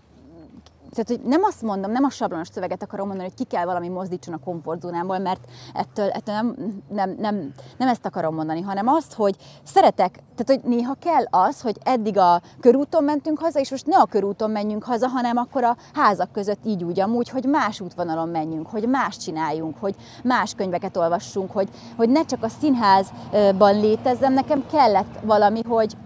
tehát, 0.93 1.08
hogy 1.08 1.29
nem 1.29 1.43
azt 1.43 1.62
mondom, 1.62 1.91
nem 1.91 2.03
a 2.03 2.10
sablonos 2.10 2.47
szöveget 2.47 2.84
akarom 2.84 3.08
mondani, 3.08 3.29
hogy 3.29 3.45
ki 3.47 3.56
kell 3.56 3.65
valami 3.65 3.88
mozdítson 3.88 4.34
a 4.34 4.39
komfortzónámból, 4.43 5.17
mert 5.17 5.39
ettől, 5.73 6.10
ettől 6.10 6.36
nem, 6.36 6.56
nem, 6.89 7.15
nem, 7.19 7.53
nem 7.77 7.88
ezt 7.88 8.06
akarom 8.06 8.36
mondani, 8.36 8.62
hanem 8.62 8.88
azt, 8.88 9.13
hogy 9.13 9.36
szeretek, 9.63 10.19
tehát 10.36 10.62
hogy 10.62 10.71
néha 10.71 10.95
kell 10.99 11.23
az, 11.29 11.62
hogy 11.62 11.77
eddig 11.84 12.17
a 12.17 12.41
körúton 12.60 13.03
mentünk 13.03 13.39
haza, 13.39 13.60
és 13.60 13.71
most 13.71 13.86
ne 13.86 13.97
a 13.97 14.06
körúton 14.06 14.51
menjünk 14.51 14.84
haza, 14.84 15.08
hanem 15.08 15.38
akkor 15.38 15.63
a 15.63 15.77
házak 15.93 16.32
között 16.32 16.65
így 16.65 16.84
úgy 16.84 16.99
amúgy, 16.99 17.29
hogy 17.29 17.45
más 17.45 17.79
útvonalon 17.79 18.29
menjünk, 18.29 18.67
hogy 18.67 18.88
más 18.88 19.17
csináljunk, 19.17 19.77
hogy 19.79 19.95
más 20.23 20.53
könyveket 20.53 20.97
olvassunk, 20.97 21.51
hogy, 21.51 21.69
hogy 21.95 22.10
ne 22.10 22.25
csak 22.25 22.43
a 22.43 22.49
színházban 22.49 23.79
létezzem, 23.79 24.34
nekem 24.34 24.65
kellett 24.71 25.19
valami, 25.23 25.62
hogy 25.67 25.97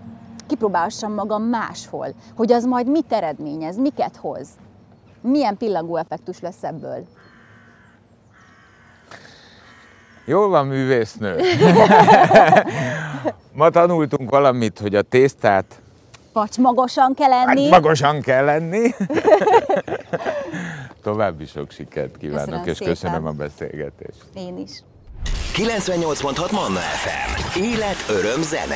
kipróbálhassam 0.47 1.13
magam 1.13 1.43
máshol, 1.43 2.07
hogy 2.35 2.51
az 2.51 2.65
majd 2.65 2.87
mit 2.87 3.13
eredményez, 3.13 3.77
miket 3.77 4.15
hoz. 4.15 4.47
Milyen 5.27 5.57
pillangó 5.57 5.97
effektus 5.97 6.39
lesz 6.39 6.63
ebből? 6.63 7.05
Jól 10.25 10.49
van, 10.49 10.67
művésznő. 10.67 11.41
Ma 13.53 13.69
tanultunk 13.69 14.29
valamit, 14.29 14.79
hogy 14.79 14.95
a 14.95 15.01
tésztát 15.01 15.81
Pacsmagosan 16.33 17.13
kell 17.13 17.29
lenni. 17.29 17.61
hát 17.61 17.69
magosan 17.71 18.21
kell 18.21 18.45
lenni. 18.45 18.91
További 21.03 21.45
sok 21.45 21.71
sikert 21.71 22.17
kívánok, 22.17 22.45
Köszönöm 22.45 22.67
és 22.67 22.77
szépen. 22.77 22.93
köszönöm 22.93 23.25
a 23.25 23.31
beszélgetést. 23.31 24.17
Én 24.33 24.57
is. 24.57 24.71
98.6 25.55 26.51
Manna 26.51 26.79
FM. 26.79 27.59
Élet, 27.61 28.05
öröm, 28.09 28.41
zene. 28.41 28.75